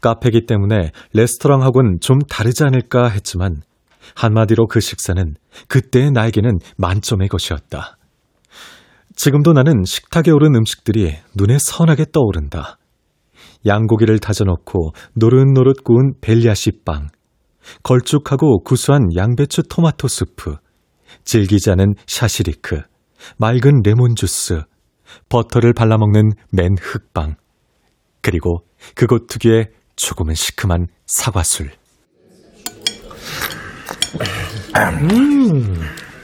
[0.00, 3.62] 카페기 때문에 레스토랑하고는 좀 다르지 않을까 했지만
[4.14, 5.34] 한마디로 그 식사는
[5.68, 7.96] 그때의 나에게는 만점의 것이었다.
[9.14, 12.77] 지금도 나는 식탁에 오른 음식들이 눈에 선하게 떠오른다.
[13.66, 17.08] 양고기를 다져놓고 노릇노릇 구운 벨리아시 빵,
[17.82, 20.56] 걸쭉하고 구수한 양배추 토마토 수프,
[21.24, 22.80] 질기지 않은 샤시리크,
[23.36, 24.62] 맑은 레몬 주스,
[25.28, 27.34] 버터를 발라먹는 맨 흑빵,
[28.22, 28.60] 그리고
[28.94, 31.70] 그곳 특유의 조금은 시큼한 사과술.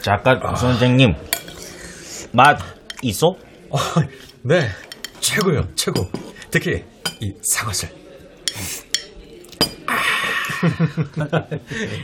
[0.00, 1.14] 작가 선생님
[2.32, 2.58] 맛
[3.02, 3.34] 있어?
[4.42, 4.68] 네
[5.20, 6.06] 최고요 최고.
[6.50, 6.84] 특히
[7.20, 7.88] 이 사과술.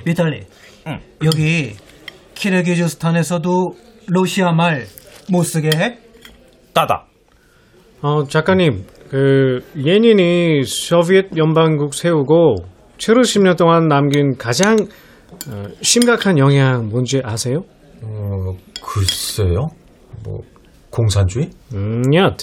[0.05, 0.45] 비탈리,
[1.25, 1.75] 여기
[2.35, 3.75] 키르기즈스탄에서도
[4.09, 4.87] 러시아 말
[5.31, 5.99] 못 쓰게 해?
[6.75, 7.07] 따다.
[8.03, 12.57] 어, 작가님, 그, 예닌이 소비에트 연방국 세우고
[12.99, 14.77] 70년 동안 남긴 가장
[15.49, 17.63] 어, 심각한 영향 뭔지 아세요?
[18.03, 19.69] 어 글쎄요.
[20.25, 20.41] 뭐
[20.91, 21.51] 공산주의?
[21.75, 22.37] 음, 얏.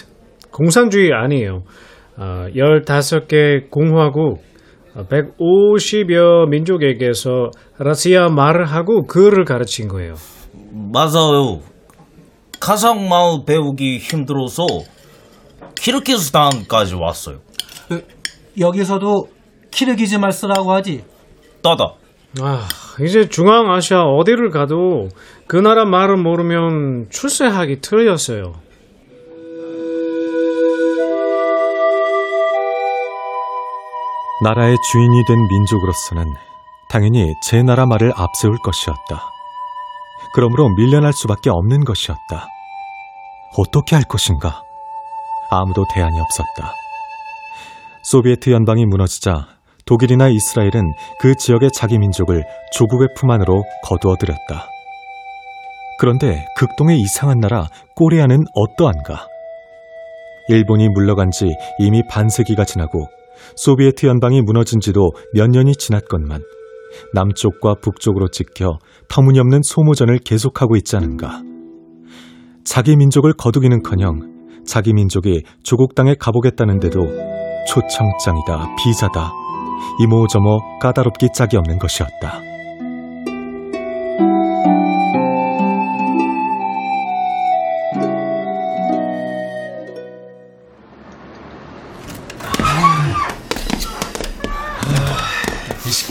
[0.51, 1.63] 공산주의 아니에요.
[2.17, 4.41] 어, 15개 공화국,
[4.95, 10.15] 어, 150여 민족에게서 러시아 말을 하고 글을 가르친 거예요.
[10.93, 11.59] 맞아요.
[12.59, 14.65] 가상마을 배우기 힘들어서
[15.75, 17.37] 키르기스탄까지 왔어요.
[18.59, 19.27] 여기서도
[19.69, 21.03] 키르기즈 말 쓰라고 하지.
[21.61, 21.93] 따다.
[22.41, 22.67] 아,
[23.01, 25.09] 이제 중앙아시아 어디를 가도
[25.47, 28.53] 그 나라 말을 모르면 출세하기 틀렸어요.
[34.43, 36.25] 나라의 주인이 된 민족으로서는
[36.89, 39.31] 당연히 제 나라 말을 앞세울 것이었다.
[40.33, 42.47] 그러므로 밀려날 수밖에 없는 것이었다.
[43.57, 44.61] 어떻게 할 것인가?
[45.49, 46.73] 아무도 대안이 없었다.
[48.03, 49.47] 소비에트 연방이 무너지자
[49.85, 54.69] 독일이나 이스라엘은 그 지역의 자기 민족을 조국의 품 안으로 거두어들였다.
[55.99, 59.27] 그런데 극동의 이상한 나라 꼬리아는 어떠한가?
[60.49, 61.47] 일본이 물러간 지
[61.79, 63.07] 이미 반세기가 지나고
[63.55, 66.41] 소비에트 연방이 무너진 지도 몇 년이 지났건만
[67.13, 71.41] 남쪽과 북쪽으로 찍혀 터무니없는 소모전을 계속하고 있지 않은가.
[72.63, 76.99] 자기 민족을 거두기는커녕 자기 민족이 조국 땅에 가보겠다는데도
[77.67, 79.31] 초청장이다 비자다
[80.01, 82.56] 이모저모 까다롭기 짝이 없는 것이었다.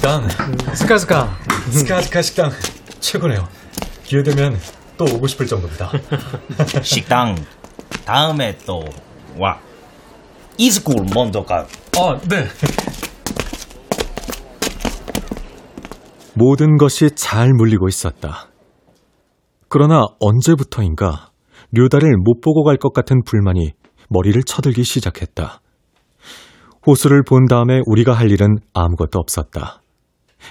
[0.07, 0.29] 식당.
[0.75, 1.37] 스카스카.
[1.71, 2.51] 스카스카 식당
[3.01, 3.49] 최고네요.
[4.05, 4.57] 기회 되면
[4.97, 5.91] 또 오고 싶을 정도입니다.
[6.83, 7.35] 식당
[8.05, 8.85] 다음에 또
[9.37, 9.59] 와.
[10.59, 11.67] 이스쿨 먼저 가요.
[11.99, 12.47] 아, 네.
[16.35, 18.47] 모든 것이 잘 물리고 있었다.
[19.69, 21.31] 그러나 언제부터인가
[21.73, 23.73] 류다를 못 보고 갈 것 같은 불만이
[24.09, 25.61] 머리를 쳐들기 시작했다.
[26.87, 29.81] 호수를 본 다음에 우리가 할 일은 아무것도 없었다.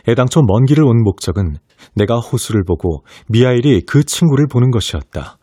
[0.08, 1.58] 애당초 먼 길을 온 목적은
[1.96, 5.38] 내가 호수를 보고 미하일이 그 친구를 보는 것이었다.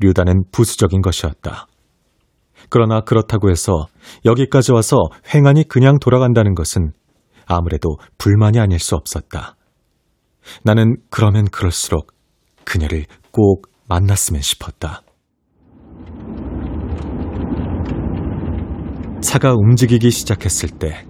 [0.00, 1.66] 류다는 부수적인 것이었다.
[2.68, 3.86] 그러나 그렇다고 해서
[4.24, 6.92] 여기까지 와서 횡한이 그냥 돌아간다는 것은
[7.46, 9.56] 아무래도 불만이 아닐 수 없었다.
[10.62, 12.12] 나는 그러면 그럴수록
[12.64, 15.02] 그녀를 꼭 만났으면 싶었다.
[19.20, 21.06] 차가 움직이기 시작했을 때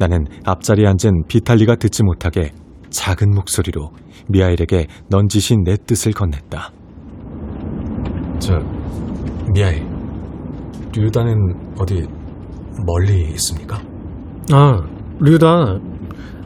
[0.00, 2.52] 나는 앞자리에 앉은 비탈리가 듣지 못하게
[2.88, 3.90] 작은 목소리로
[4.30, 6.70] 미하일에게 넌지신 내 뜻을 건넸다.
[8.38, 8.54] 저
[9.52, 9.82] 미아이
[10.96, 12.06] 류다는 어디
[12.86, 13.78] 멀리 있습니까?
[14.52, 14.80] 아,
[15.20, 15.46] 류다.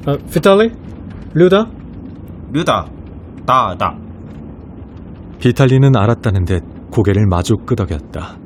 [0.06, 0.70] 아, 피탈리?
[1.34, 1.70] 류다?
[2.52, 2.86] 류다.
[3.46, 3.96] 다다.
[5.38, 8.36] 비탈리는 알았다는 듯 고개를 마주 끄덕였다.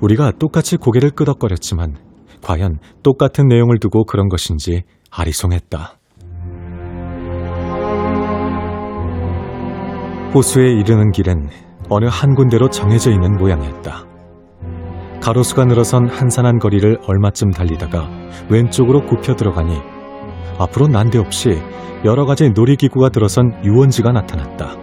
[0.00, 2.07] 우리가 똑같이 고개를 끄덕거렸지만
[2.42, 5.98] 과연 똑같은 내용을 두고 그런 것인지 아리송했다.
[10.34, 11.48] 호수에 이르는 길은
[11.88, 14.04] 어느 한 군데로 정해져 있는 모양이었다.
[15.22, 18.08] 가로수가 늘어선 한산한 거리를 얼마쯤 달리다가
[18.50, 19.78] 왼쪽으로 굽혀 들어가니
[20.58, 21.60] 앞으로 난데없이
[22.04, 24.76] 여러 가지 놀이기구가 들어선 유원지가 나타났다.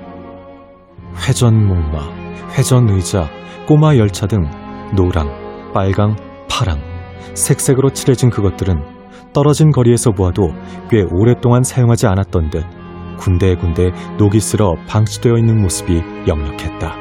[1.27, 2.09] 회전 목마,
[2.57, 3.29] 회전 의자,
[3.67, 4.43] 꼬마 열차 등
[4.95, 6.15] 노랑, 빨강,
[6.49, 6.94] 파랑,
[7.35, 8.81] 색색으로 칠해진 그것들은
[9.33, 10.49] 떨어진 거리에서 보아도
[10.89, 12.63] 꽤 오랫동안 사용하지 않았던 듯
[13.19, 16.95] 군데군데 녹이 쓸어 방치되어 있는 모습이 역력했다.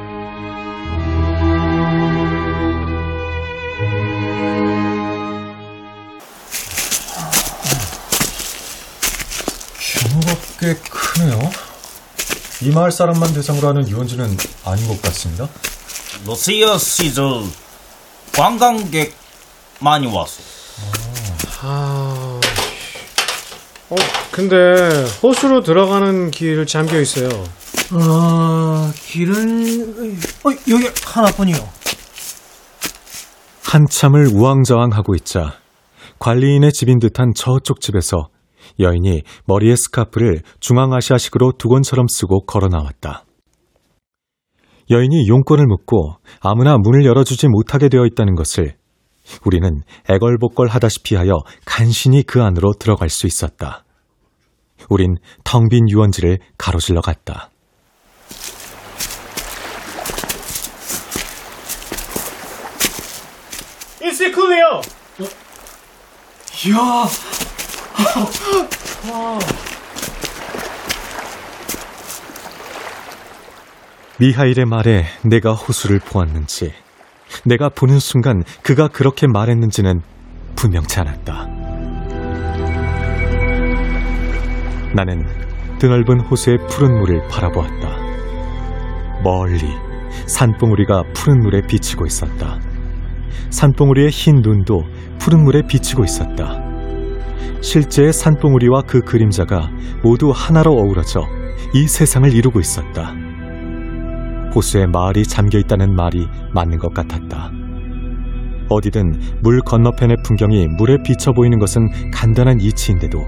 [9.78, 11.38] 규모가 꽤 크네요.
[12.62, 14.26] 이 마을 사람만 대상으로 하는 유원지는
[14.64, 15.48] 아닌 것 같습니다.
[16.26, 17.42] 러시아 시절
[18.32, 19.23] 관광객
[19.80, 20.42] 많이 왔어.
[21.62, 22.40] 아.
[23.90, 23.96] 어,
[24.32, 24.54] 근데
[25.22, 27.28] 호수로 들어가는 길 잠겨 있어요.
[27.92, 31.56] 어, 길은 어, 여기 하나뿐이요.
[33.62, 35.54] 한참을 우왕좌왕하고 있자
[36.18, 38.28] 관리인의 집인 듯한 저쪽 집에서
[38.80, 43.24] 여인이 머리에 스카프를 중앙아시아식으로 두건처럼 쓰고 걸어 나왔다.
[44.90, 48.76] 여인이 용건을 묻고 아무나 문을 열어주지 못하게 되어 있다는 것을
[49.44, 53.84] 우리는 애걸복걸 하다시피 하여 간신히 그 안으로 들어갈 수 있었다.
[54.88, 57.50] 우린 텅 빈 유원지를 가로질러 갔다.
[64.00, 64.82] 일시 클리어!
[66.66, 67.04] 이야,
[74.18, 76.72] 미하일의 말에 내가 호수를 보았는지,
[77.44, 80.00] 내가 보는 순간 그가 그렇게 말했는지는
[80.56, 81.46] 분명치 않았다.
[84.94, 85.26] 나는
[85.78, 87.88] 드넓은 호수의 푸른 물을 바라보았다.
[89.22, 89.64] 멀리
[90.26, 92.60] 산봉우리가 푸른 물에 비치고 있었다.
[93.50, 94.82] 산봉우리의 흰 눈도
[95.18, 96.62] 푸른 물에 비치고 있었다.
[97.60, 99.70] 실제의 산봉우리와 그 그림자가
[100.02, 101.26] 모두 하나로 어우러져
[101.72, 103.23] 이 세상을 이루고 있었다.
[104.54, 107.50] 호수에 마을이 잠겨 있다는 말이 맞는 것 같았다.
[108.68, 113.18] 어디든 물 건너편의 풍경이 물에 비쳐 보이는 것은 간단한 이치인데도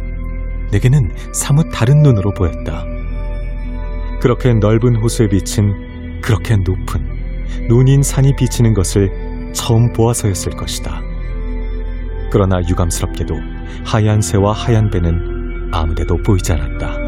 [0.72, 2.84] 내게는 사뭇 다른 눈으로 보였다.
[4.20, 7.06] 그렇게 넓은 호수에 비친 그렇게 높은
[7.68, 11.00] 눈인 산이 비치는 것을 처음 보아서였을 것이다.
[12.30, 13.34] 그러나 유감스럽게도
[13.84, 17.05] 하얀 새와 하얀 배는 아무데도 보이지 않았다.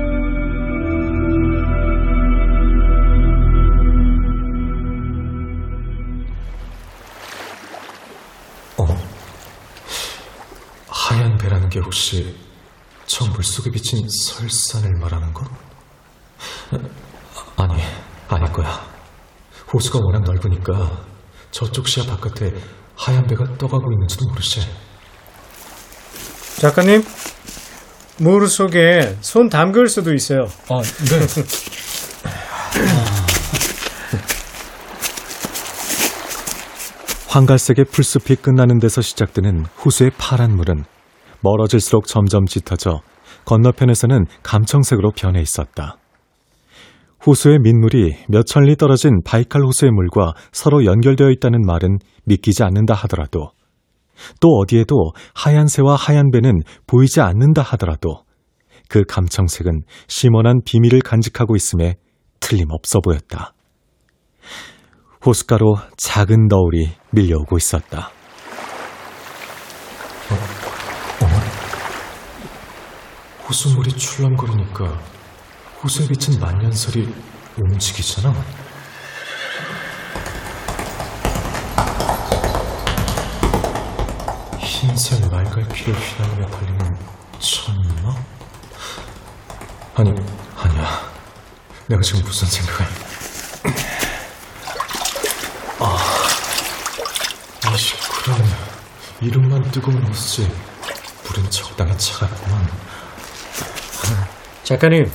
[11.68, 12.34] 배라는 게 혹시
[13.06, 15.46] 저 물속에 비친 설산을 말하는 건?
[17.56, 17.82] 아니,
[18.28, 18.86] 아닐 거야.
[19.72, 21.04] 호수가 워낙 넓으니까
[21.50, 22.52] 저쪽 시야 바깥에
[22.96, 24.66] 하얀 배가 떠가고 있는지도 모르지.
[26.56, 27.04] 작가님,
[28.18, 30.46] 물 속에 손 담글 수도 있어요.
[30.68, 31.26] 아, 네.
[37.28, 40.84] 황갈색의 풀숲이 끝나는 데서 시작되는 호수의 파란 물은
[41.40, 43.00] 멀어질수록 점점 짙어져
[43.44, 45.96] 건너편에서는 감청색으로 변해 있었다.
[47.26, 52.94] 호수의 민물이 몇 천 리 떨어진 바이칼 호수의 물과 서로 연결되어 있다는 말은 믿기지 않는다
[52.94, 53.50] 하더라도
[54.40, 58.22] 또 어디에도 하얀 새와 하얀 배는 보이지 않는다 하더라도
[58.88, 61.96] 그 감청색은 심원한 비밀을 간직하고 있음에
[62.40, 63.52] 틀림없어 보였다.
[65.26, 68.10] 호숫가로 작은 너울이 밀려오고 있었다.
[73.48, 75.00] 호수물이 출렁거리니까
[75.82, 77.14] 호수에 비친 만년설이
[77.56, 78.34] 움직이잖아.
[84.58, 86.96] 흰색 말갈피를 휘날리며 달리는
[87.38, 88.14] 천마?
[89.94, 90.10] 아니,
[90.54, 91.10] 아니야.
[91.86, 92.86] 내가 지금 무슨 생각을...
[95.80, 95.96] 아,
[97.72, 98.44] 이 시끄러운
[99.22, 100.54] 이름만 뜨거운 호수지.
[101.24, 102.87] 물은 적당히 차갑구만.
[104.68, 105.10] 작가님,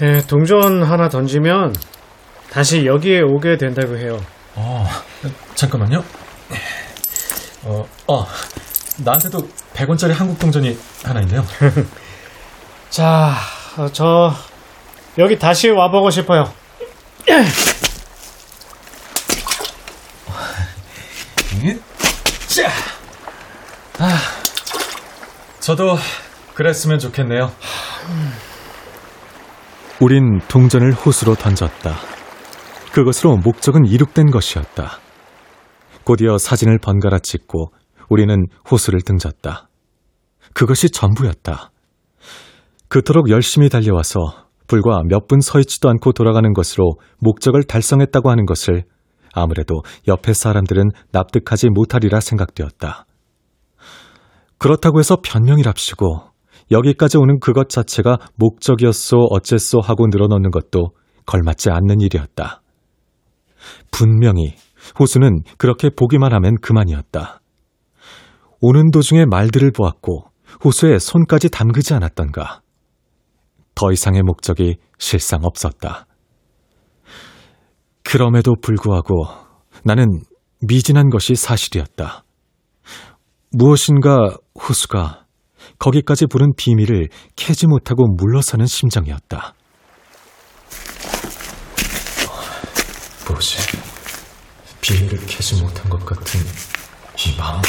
[0.00, 1.74] 예, 동전 하나 던지면
[2.50, 4.18] 다시 여기에 오게 된다고 해요.
[4.54, 4.88] 어,
[5.54, 6.02] 잠깐만요.
[7.64, 8.26] 어, 어,
[9.04, 11.44] 나한테도 100원짜리 한국 동전이 하나 있네요.
[12.88, 13.34] 자,
[13.76, 14.32] 어, 저
[15.18, 16.50] 여기 다시 와보고 싶어요.
[22.46, 22.70] 자,
[23.98, 24.18] 아,
[25.60, 25.98] 저도
[26.54, 27.52] 그랬으면 좋겠네요.
[30.00, 31.94] 우린 동전을 호수로 던졌다.
[32.92, 34.98] 그것으로 목적은 이룩된 것이었다.
[36.04, 37.72] 곧이어 사진을 번갈아 찍고
[38.08, 39.68] 우리는 호수를 등졌다.
[40.54, 41.70] 그것이 전부였다.
[42.88, 48.84] 그토록 열심히 달려와서 불과 몇 분 서 있지도 않고 돌아가는 것으로 목적을 달성했다고 하는 것을
[49.34, 53.04] 아무래도 옆에 사람들은 납득하지 못하리라 생각되었다.
[54.58, 56.22] 그렇다고 해서 변명이랍시고
[56.70, 60.90] 여기까지 오는 그것 자체가 목적이었소 어째소 하고 늘어놓는 것도
[61.26, 62.62] 걸맞지 않는 일이었다.
[63.90, 64.54] 분명히
[64.98, 67.40] 호수는 그렇게 보기만 하면 그만이었다.
[68.60, 70.24] 오는 도중에 말들을 보았고
[70.64, 72.62] 호수에 손까지 담그지 않았던가.
[73.74, 76.06] 더 이상의 목적이 실상 없었다.
[78.02, 79.26] 그럼에도 불구하고
[79.84, 80.22] 나는
[80.66, 82.24] 미진한 것이 사실이었다.
[83.52, 85.26] 무엇인가 호수가
[85.78, 89.54] 거기까지 부른 비밀을 캐지 못하고 물러서는 심정이었다.
[93.28, 93.58] 뭐지?
[94.80, 97.60] 비밀을 캐지 못한 것 같은 이 마음.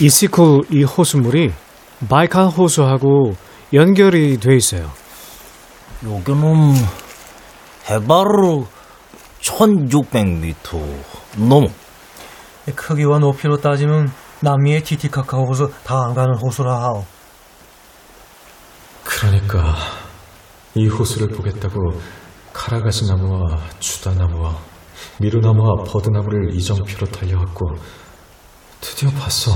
[0.00, 1.52] 이시쿠 이 호수물이
[2.08, 3.34] 바이칼 호수하고
[3.72, 4.90] 연결이 돼 있어요.
[6.04, 6.74] 여기는
[7.88, 8.24] 해발
[9.40, 11.04] 1600m
[11.36, 11.83] 넘어.
[12.72, 14.10] 크기와 높이로 따지면
[14.40, 17.04] 남미의 티티카카 호수 다 안 가는 호수라 하오.
[19.04, 19.74] 그러니까
[20.74, 21.74] 이 호수를 보겠다고
[22.52, 24.58] 카라가시 나무와 주다나무와
[25.20, 27.66] 미루나무와 버드나무를 이정표로 달려왔고
[28.80, 29.52] 드디어 봤어.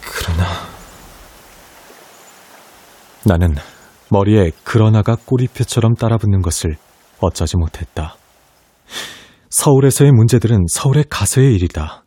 [0.00, 0.44] 그러나
[3.24, 3.54] 나는
[4.08, 6.76] 머리에 그러나가 꼬리표처럼 따라붙는 것을
[7.20, 8.16] 어쩌지 못했다.
[9.50, 12.04] 서울에서의 문제들은 서울에 가서의 일이다.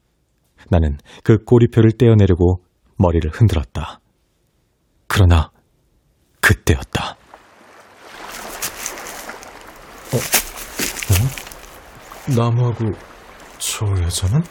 [0.70, 2.64] 나는 그 꼬리표를 떼어내려고
[2.98, 4.00] 머리를 흔들었다.
[5.08, 5.52] 그러나
[6.42, 7.18] 그때였다.
[12.36, 12.86] 나무하고
[13.58, 14.42] 저 여자는?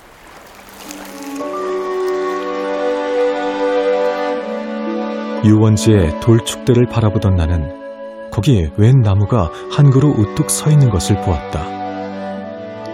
[5.45, 11.82] 유원지의 돌축대를 바라보던 나는 거기 웬 나무가 한 그루 우뚝 서 있는 것을 보았다.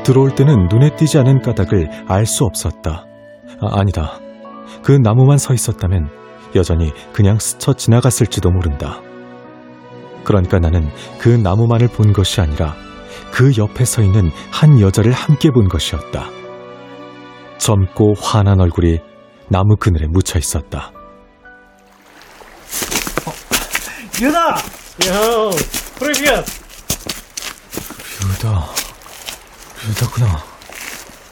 [0.09, 3.05] 들어올 때는 눈에 띄지 않은 까닭을 알 수 없었다.
[3.61, 4.19] 아, 아니다.
[4.83, 6.09] 그 나무만 서 있었다면
[6.57, 9.03] 여전히 그냥 스쳐 지나갔을지도 모른다.
[10.25, 10.89] 그러니까 나는
[11.19, 12.75] 그 나무만을 본 것이 아니라
[13.33, 16.31] 그 옆에 서 있는 한 여자를 함께 본 것이었다.
[17.59, 19.01] 젊고 환한 얼굴이
[19.49, 20.91] 나무 그늘에 묻혀 있었다.
[24.23, 24.57] 유나!
[25.07, 25.51] 요,
[25.99, 26.47] 프리비엇!
[28.43, 28.88] 류다.
[29.87, 30.43] 류다구나.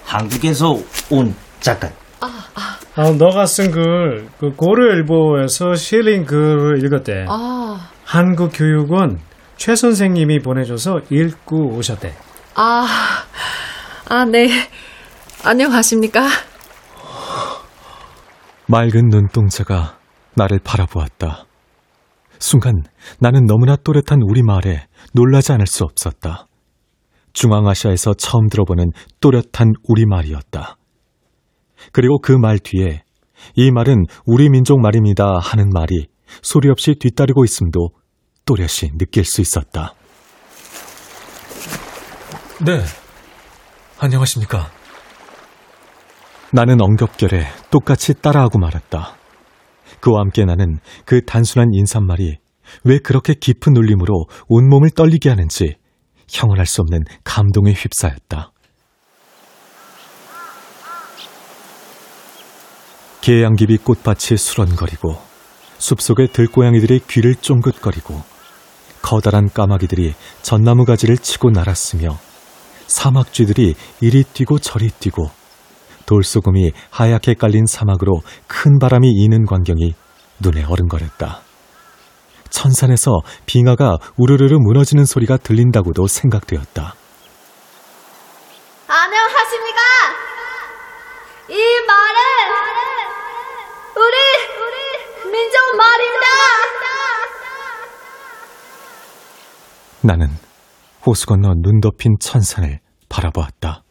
[0.05, 0.79] 한국에서
[1.11, 1.91] 온 작가.
[2.21, 7.27] 아, 너가 쓴 글, 그 고려일보에서 실린 글을 읽었대.
[7.29, 9.21] 아, 한국 교육원
[9.59, 12.15] 최 선생님이 보내줘서 읽고 오셨대.
[12.55, 12.87] 아,
[14.09, 14.49] 아, 네.
[15.45, 16.27] 안녕하십니까?
[18.67, 19.99] 맑은 눈동자가
[20.35, 21.45] 나를 바라보았다.
[22.39, 22.75] 순간
[23.19, 26.47] 나는 너무나 또렷한 우리 말에 놀라지 않을 수 없었다.
[27.37, 30.77] 중앙아시아에서 처음 들어보는 또렷한 우리말이었다.
[31.93, 33.03] 그리고 그 말 뒤에
[33.55, 36.07] 이 말은 우리 민족 말입니다 하는 말이
[36.43, 37.91] 소리 없이 뒤따르고 있음도
[38.47, 39.95] 또렷이 느낄 수 있었다.
[42.65, 42.81] 네.
[43.99, 44.71] 안녕하십니까.
[46.53, 49.15] 나는 엉겹결에 똑같이 따라하고 말았다.
[50.01, 52.39] 그와 함께 나는 그 단순한 인사말이
[52.85, 55.77] 왜 그렇게 깊은 울림으로 온몸을 떨리게 하는지
[56.29, 58.53] 형언할 수 없는 감동에 휩싸였다.
[63.21, 65.21] 계양귀비 꽃밭이 수런거리고
[65.79, 68.23] 숲속의 들고양이들이 귀를 쫑긋거리고
[69.03, 72.19] 커다란 까마귀들이 전나무 가지를 치고 날았으며
[72.87, 75.31] 사막쥐들이 이리 뛰고 저리 뛰고
[76.07, 79.95] 돌소금이 하얗게 깔린 사막으로 큰 바람이 이는 광경이
[80.41, 81.46] 눈에 어른거렸다.
[82.57, 86.95] 천산에서 빙하가 우르르르 무너지는 소리가 들린다고도 생각되었다.
[88.89, 89.81] 안녕하십니까?
[91.51, 92.19] 이 말은
[93.95, 96.27] 우리 민족 말입니다.
[100.01, 100.29] 나는
[101.05, 102.81] 호수 건너 눈 덮인 천산을
[103.11, 103.83] 바라보았다.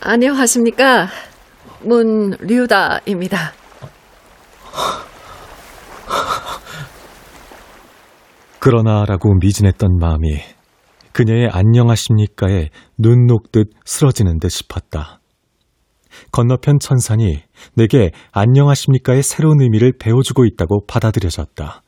[0.00, 1.08] 안녕하십니까?
[1.80, 3.61] 문 류다입니다.
[8.58, 10.40] 그러나라고 미진했던 마음이
[11.12, 15.20] 그녀의 안녕하십니까에 눈 녹듯 쓰러지는 듯 싶었다.
[16.30, 17.42] 건너편 천산이
[17.74, 21.82] 내게 안녕하십니까의 새로운 의미를 배워주고 있다고 받아들여졌다.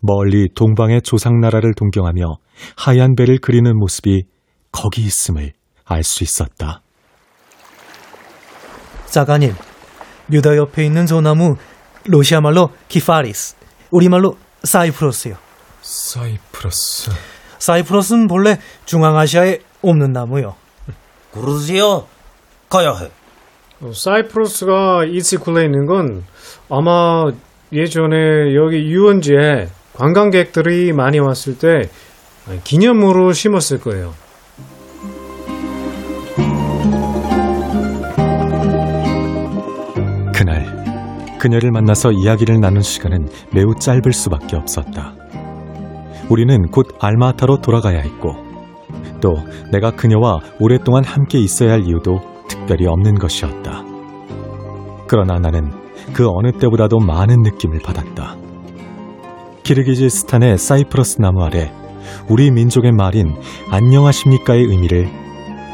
[0.00, 2.36] 멀리 동방의 조상나라를 동경하며
[2.76, 4.24] 하얀 배를 그리는 모습이
[4.70, 5.52] 거기 있음을
[5.86, 6.82] 알 수 있었다.
[9.06, 9.52] 작가님,
[10.32, 11.56] 유다 옆에 있는 소나무
[12.06, 13.56] 러시아 말로 키파리스,
[13.90, 15.36] 우리말로 사이프러스요.
[15.82, 17.10] 사이프러스.
[17.58, 20.54] 사이프러스는 본래 중앙아시아에 없는 나무요.
[21.32, 22.06] 그러세요?
[22.68, 23.10] 가야 해.
[23.82, 26.24] 어, 사이프러스가 이치쿨에 있는 건
[26.70, 27.24] 아마
[27.72, 31.88] 예전에 여기 유원지에 관광객들이 많이 왔을 때
[32.64, 34.14] 기념으로 심었을 거예요.
[41.44, 45.12] 그녀를 만나서 이야기를 나눈 시간은 매우 짧을 수밖에 없었다.
[46.30, 48.34] 우리는 곧 알마타로 돌아가야 했고
[49.20, 49.34] 또
[49.70, 53.84] 내가 그녀와 오랫동안 함께 있어야 할 이유도 특별히 없는 것이었다.
[55.06, 55.70] 그러나 나는
[56.14, 58.36] 그 어느 때보다도 많은 느낌을 받았다.
[59.64, 61.70] 키르기즈스탄의 사이프러스 나무 아래
[62.26, 63.34] 우리 민족의 말인
[63.70, 65.10] 안녕하십니까의 의미를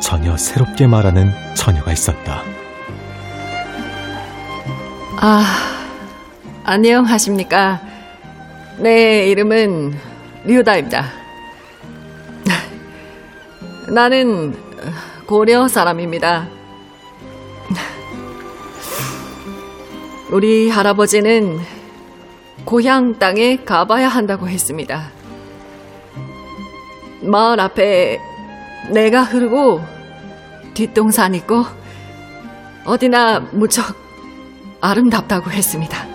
[0.02, 2.59] 전혀 새롭게 말하는 처녀가 있었다.
[5.22, 5.44] 아,
[6.64, 7.78] 안녕하십니까?
[8.78, 9.94] 내 이름은
[10.46, 11.12] 류다입니다.
[13.92, 14.56] 나는
[15.26, 16.48] 고려 사람입니다.
[20.32, 21.58] 우리 할아버지는
[22.64, 25.10] 고향 땅에 가봐야 한다고 했습니다.
[27.20, 28.18] 마을 앞에
[28.90, 29.82] 내가 흐르고
[30.72, 31.66] 뒷동산 있고
[32.86, 34.08] 어디나 무척
[34.80, 36.06] 아름답다고 했습니다.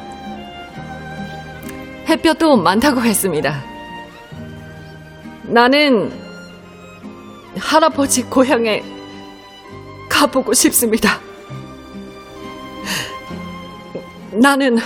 [2.07, 3.63] 햇볕도 많다고 했습니다.
[5.43, 6.11] 나는
[7.57, 8.83] 할아버지 고향에
[10.09, 11.19] 가보고 싶습니다.
[14.31, 14.77] 나는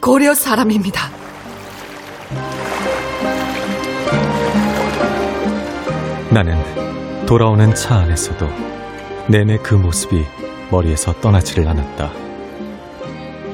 [0.00, 1.10] 고려 사람입니다.
[6.30, 8.48] 나는 돌아오는 차 안에서도
[9.28, 10.24] 내내 그 모습이
[10.70, 12.12] 머리에서 떠나지를 않았다.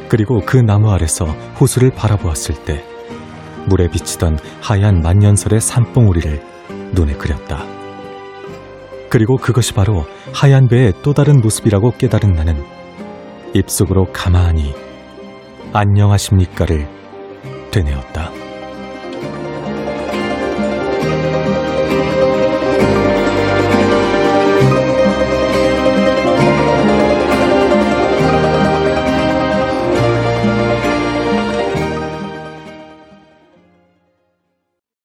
[0.09, 1.27] 그리고 그 나무 아래서
[1.61, 2.85] 호수를 바라보았을 때
[3.67, 6.43] 물에 비치던 하얀 만년설의 산봉우리를
[6.93, 7.65] 눈에 그렸다.
[9.09, 12.63] 그리고 그것이 바로 하얀 배의 또 다른 모습이라고 깨달은 나는
[13.55, 14.75] 입속으로 가만히
[15.73, 16.89] 안녕하십니까를
[17.71, 18.46] 되뇌었다.